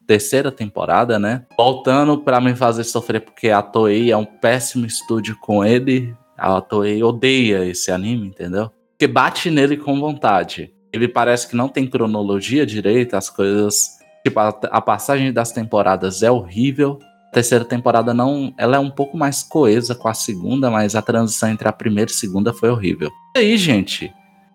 terceira 0.07 0.51
temporada, 0.51 1.19
né? 1.19 1.45
Voltando 1.55 2.17
para 2.17 2.41
me 2.41 2.55
fazer 2.55 2.85
sofrer 2.85 3.21
porque 3.21 3.49
a 3.49 3.61
Toei 3.61 4.11
é 4.11 4.17
um 4.17 4.25
péssimo 4.25 4.87
estúdio 4.87 5.37
com 5.39 5.63
ele. 5.63 6.15
A 6.35 6.59
Toei 6.59 7.03
odeia 7.03 7.63
esse 7.65 7.91
anime, 7.91 8.27
entendeu? 8.27 8.71
Porque 8.91 9.05
bate 9.07 9.51
nele 9.51 9.77
com 9.77 9.99
vontade. 9.99 10.73
Ele 10.95 11.09
parece 11.09 11.49
que 11.49 11.57
não 11.57 11.67
tem 11.67 11.85
cronologia 11.85 12.65
direita, 12.65 13.17
as 13.17 13.29
coisas. 13.29 13.99
Tipo, 14.23 14.39
a, 14.39 14.47
a 14.47 14.79
passagem 14.79 15.33
das 15.33 15.51
temporadas 15.51 16.23
é 16.23 16.31
horrível. 16.31 16.99
A 17.27 17.33
terceira 17.33 17.65
temporada 17.65 18.13
não. 18.13 18.53
Ela 18.57 18.77
é 18.77 18.79
um 18.79 18.89
pouco 18.89 19.17
mais 19.17 19.43
coesa 19.43 19.93
com 19.93 20.07
a 20.07 20.13
segunda, 20.13 20.71
mas 20.71 20.95
a 20.95 21.01
transição 21.01 21.49
entre 21.49 21.67
a 21.67 21.73
primeira 21.73 22.09
e 22.09 22.13
a 22.13 22.17
segunda 22.17 22.53
foi 22.53 22.69
horrível. 22.69 23.11
E 23.35 23.39
aí, 23.39 23.57
gente? 23.57 24.09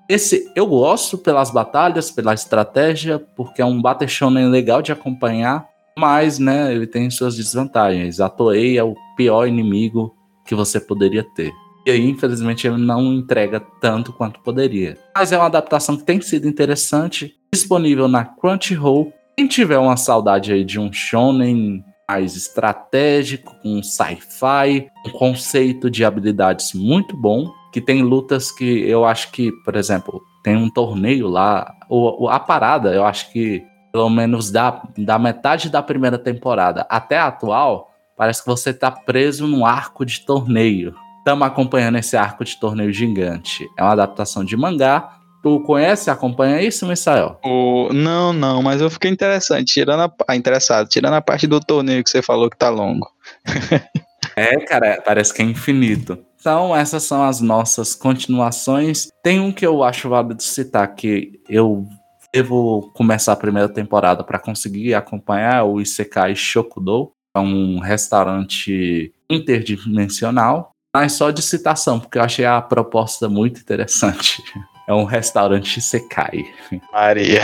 Esse 0.09 0.51
eu 0.57 0.67
gosto 0.67 1.19
pelas 1.19 1.51
batalhas, 1.51 2.11
pela 2.11 2.33
estratégia, 2.33 3.19
porque 3.37 3.61
é 3.61 3.67
um 3.67 3.83
Shonen 4.09 4.49
legal 4.49 4.81
de 4.81 4.91
acompanhar, 4.91 5.69
mas, 5.97 6.39
né, 6.39 6.73
ele 6.75 6.87
tem 6.87 7.11
suas 7.11 7.37
desvantagens. 7.37 8.19
A 8.19 8.31
Toei 8.31 8.79
é 8.79 8.83
o 8.83 8.95
pior 9.15 9.47
inimigo 9.47 10.17
que 10.47 10.55
você 10.55 10.81
poderia 10.81 11.23
ter. 11.37 11.53
E 11.87 11.91
aí, 11.91 12.09
infelizmente, 12.09 12.67
ele 12.67 12.77
não 12.77 13.13
entrega 13.13 13.61
tanto 13.81 14.13
quanto 14.13 14.41
poderia. 14.41 14.99
Mas 15.15 15.33
é 15.33 15.37
uma 15.37 15.47
adaptação 15.47 15.97
que 15.97 16.05
tem 16.05 16.21
sido 16.21 16.47
interessante, 16.47 17.35
disponível 17.53 18.07
na 18.07 18.25
Crunchyroll. 18.25 19.13
Quem 19.37 19.47
tiver 19.47 19.79
uma 19.79 19.97
saudade 19.97 20.53
aí 20.53 20.65
de 20.65 20.79
um 20.79 20.93
shonen 20.93 21.83
mais 22.09 22.37
estratégico, 22.37 23.55
com 23.63 23.83
sci-fi, 23.83 24.89
um 25.07 25.11
conceito 25.11 25.89
de 25.89 26.05
habilidades 26.05 26.75
muito 26.75 27.17
bom, 27.17 27.51
que 27.73 27.81
tem 27.81 28.03
lutas 28.03 28.51
que 28.51 28.81
eu 28.89 29.05
acho 29.05 29.31
que, 29.31 29.53
por 29.65 29.77
exemplo, 29.77 30.21
tem 30.43 30.57
um 30.57 30.69
torneio 30.69 31.29
lá, 31.29 31.73
ou, 31.89 32.29
a 32.29 32.41
parada, 32.41 32.93
eu 32.93 33.05
acho 33.05 33.31
que 33.33 33.63
pelo 33.93 34.11
menos 34.11 34.51
da, 34.51 34.83
da 34.97 35.19
metade 35.19 35.69
da 35.69 35.83
primeira 35.83 36.19
temporada 36.19 36.87
até 36.89 37.19
a 37.19 37.27
atual, 37.27 37.93
parece 38.17 38.43
que 38.43 38.49
você 38.49 38.73
tá 38.73 38.91
preso 38.91 39.47
num 39.47 39.65
arco 39.65 40.05
de 40.05 40.21
torneio. 40.25 40.95
Estamos 41.21 41.47
acompanhando 41.47 41.99
esse 41.99 42.17
arco 42.17 42.45
de 42.45 42.59
torneio 42.59 42.93
gigante. 42.93 43.69
É 43.79 43.83
uma 43.83 43.93
adaptação 43.93 44.43
de 44.43 44.57
mangá. 44.57 45.19
Tu 45.43 45.61
conhece, 45.61 46.11
acompanha 46.11 46.63
isso, 46.63 46.87
Misael? 46.87 47.39
O... 47.45 47.93
Não, 47.93 48.33
não, 48.33 48.63
mas 48.63 48.81
eu 48.81 48.91
fiquei 48.91 49.11
interessante, 49.11 49.73
tirando 49.73 50.01
a... 50.03 50.13
Ah, 50.27 50.37
interessado, 50.37 50.89
tirando 50.89 51.15
a 51.15 51.21
parte 51.21 51.47
do 51.47 51.61
torneio 51.61 52.03
que 52.03 52.11
você 52.11 52.23
falou 52.23 52.51
que 52.51 52.57
tá 52.57 52.69
longo. 52.71 53.07
é, 54.35 54.57
cara, 54.61 55.03
parece 55.05 55.33
que 55.33 55.43
é 55.43 55.45
infinito. 55.45 56.19
Então, 56.41 56.75
essas 56.75 57.03
são 57.03 57.23
as 57.23 57.41
nossas 57.41 57.95
continuações. 57.95 59.09
Tem 59.23 59.41
um 59.41 59.53
que 59.53 59.67
eu 59.67 59.83
acho 59.83 60.09
válido 60.09 60.43
citar, 60.43 60.95
que 60.95 61.39
eu 61.49 61.87
devo 62.33 62.91
começar 62.95 63.35
a 63.35 63.37
primeira 63.37 63.69
temporada 63.69 64.25
para 64.25 64.39
conseguir 64.39 64.95
acompanhar 64.95 65.65
o 65.65 65.81
Isekai 65.81 66.35
Shokudo. 66.35 67.13
É 67.37 67.41
um 67.41 67.79
restaurante 67.79 69.13
interdimensional, 69.29 70.70
mas 70.95 71.13
só 71.13 71.31
de 71.31 71.43
citação, 71.43 72.01
porque 72.01 72.19
eu 72.19 72.23
achei 72.23 72.45
a 72.45 72.61
proposta 72.61 73.29
muito 73.29 73.61
interessante. 73.61 74.43
É 74.89 74.93
um 74.93 75.05
restaurante 75.05 75.77
Isekai. 75.77 76.45
Maria. 76.93 77.43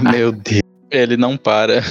Meu 0.10 0.32
Deus. 0.32 0.62
Ele 0.90 1.18
não 1.18 1.36
para. 1.36 1.82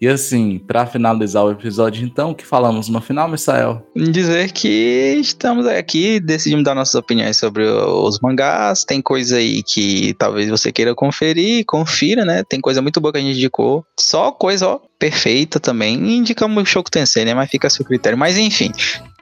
e 0.00 0.06
assim, 0.06 0.60
para 0.60 0.86
finalizar 0.86 1.44
o 1.44 1.50
episódio, 1.50 2.04
então, 2.04 2.30
o 2.30 2.34
que 2.36 2.46
falamos 2.46 2.88
no 2.88 3.00
final, 3.00 3.28
Misael? 3.28 3.84
Dizer 3.96 4.52
que 4.52 5.16
estamos 5.18 5.66
aqui, 5.66 6.20
decidimos 6.20 6.64
dar 6.64 6.76
nossas 6.76 6.94
opiniões 6.94 7.36
sobre 7.36 7.64
os 7.64 8.20
mangás. 8.20 8.84
Tem 8.84 9.02
coisa 9.02 9.38
aí 9.38 9.60
que 9.64 10.14
talvez 10.14 10.48
você 10.48 10.70
queira 10.70 10.94
conferir, 10.94 11.64
confira, 11.66 12.24
né? 12.24 12.44
Tem 12.44 12.60
coisa 12.60 12.80
muito 12.80 13.00
boa 13.00 13.10
que 13.10 13.18
a 13.18 13.22
gente 13.22 13.36
indicou. 13.36 13.84
Só 13.98 14.30
coisa, 14.30 14.68
ó, 14.68 14.80
perfeita 15.00 15.58
também. 15.58 16.18
Indicamos 16.18 16.62
o 16.62 16.66
Shoku 16.66 16.90
Tensei, 16.90 17.24
né? 17.24 17.34
Mas 17.34 17.50
fica 17.50 17.66
a 17.66 17.70
seu 17.70 17.84
critério. 17.84 18.18
Mas 18.18 18.36
enfim, 18.36 18.70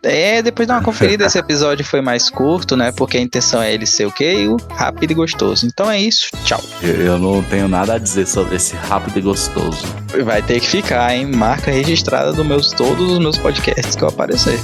é, 0.03 0.43
depois 0.43 0.67
de 0.67 0.73
uma 0.73 0.83
conferida, 0.83 1.25
esse 1.25 1.39
episódio 1.39 1.85
foi 1.85 2.01
mais 2.01 2.29
curto, 2.29 2.77
né? 2.77 2.93
Porque 2.93 3.17
a 3.17 3.21
intenção 3.21 3.63
é 3.63 3.73
ele 3.73 3.87
ser 3.87 4.07
o 4.07 4.13
quê? 4.13 4.47
O 4.49 4.57
rápido 4.75 5.13
e 5.13 5.15
gostoso. 5.15 5.67
Então 5.67 5.91
é 5.91 6.01
isso, 6.01 6.29
tchau. 6.45 6.63
Eu 6.83 7.19
não 7.19 7.43
tenho 7.45 7.69
nada 7.69 7.95
a 7.95 7.99
dizer 7.99 8.27
sobre 8.27 8.57
esse 8.57 8.75
rápido 8.75 9.19
e 9.19 9.23
gostoso. 9.23 9.87
Vai 10.25 10.43
ter 10.43 10.61
que 10.61 10.67
ficar, 10.67 11.15
hein? 11.15 11.27
Marca 11.27 11.71
registrada 11.71 12.33
dos 12.33 12.45
meus 12.45 12.73
todos 12.73 13.13
os 13.13 13.19
meus 13.19 13.39
podcasts 13.39 13.95
que 13.95 14.03
eu 14.03 14.09
aparecer. 14.09 14.59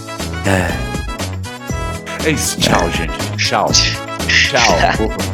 É. 0.46 2.28
É 2.28 2.30
isso, 2.30 2.58
tchau, 2.58 2.88
é. 2.88 2.90
gente. 2.90 3.36
Tchau. 3.36 3.70
Tchau. 4.26 5.33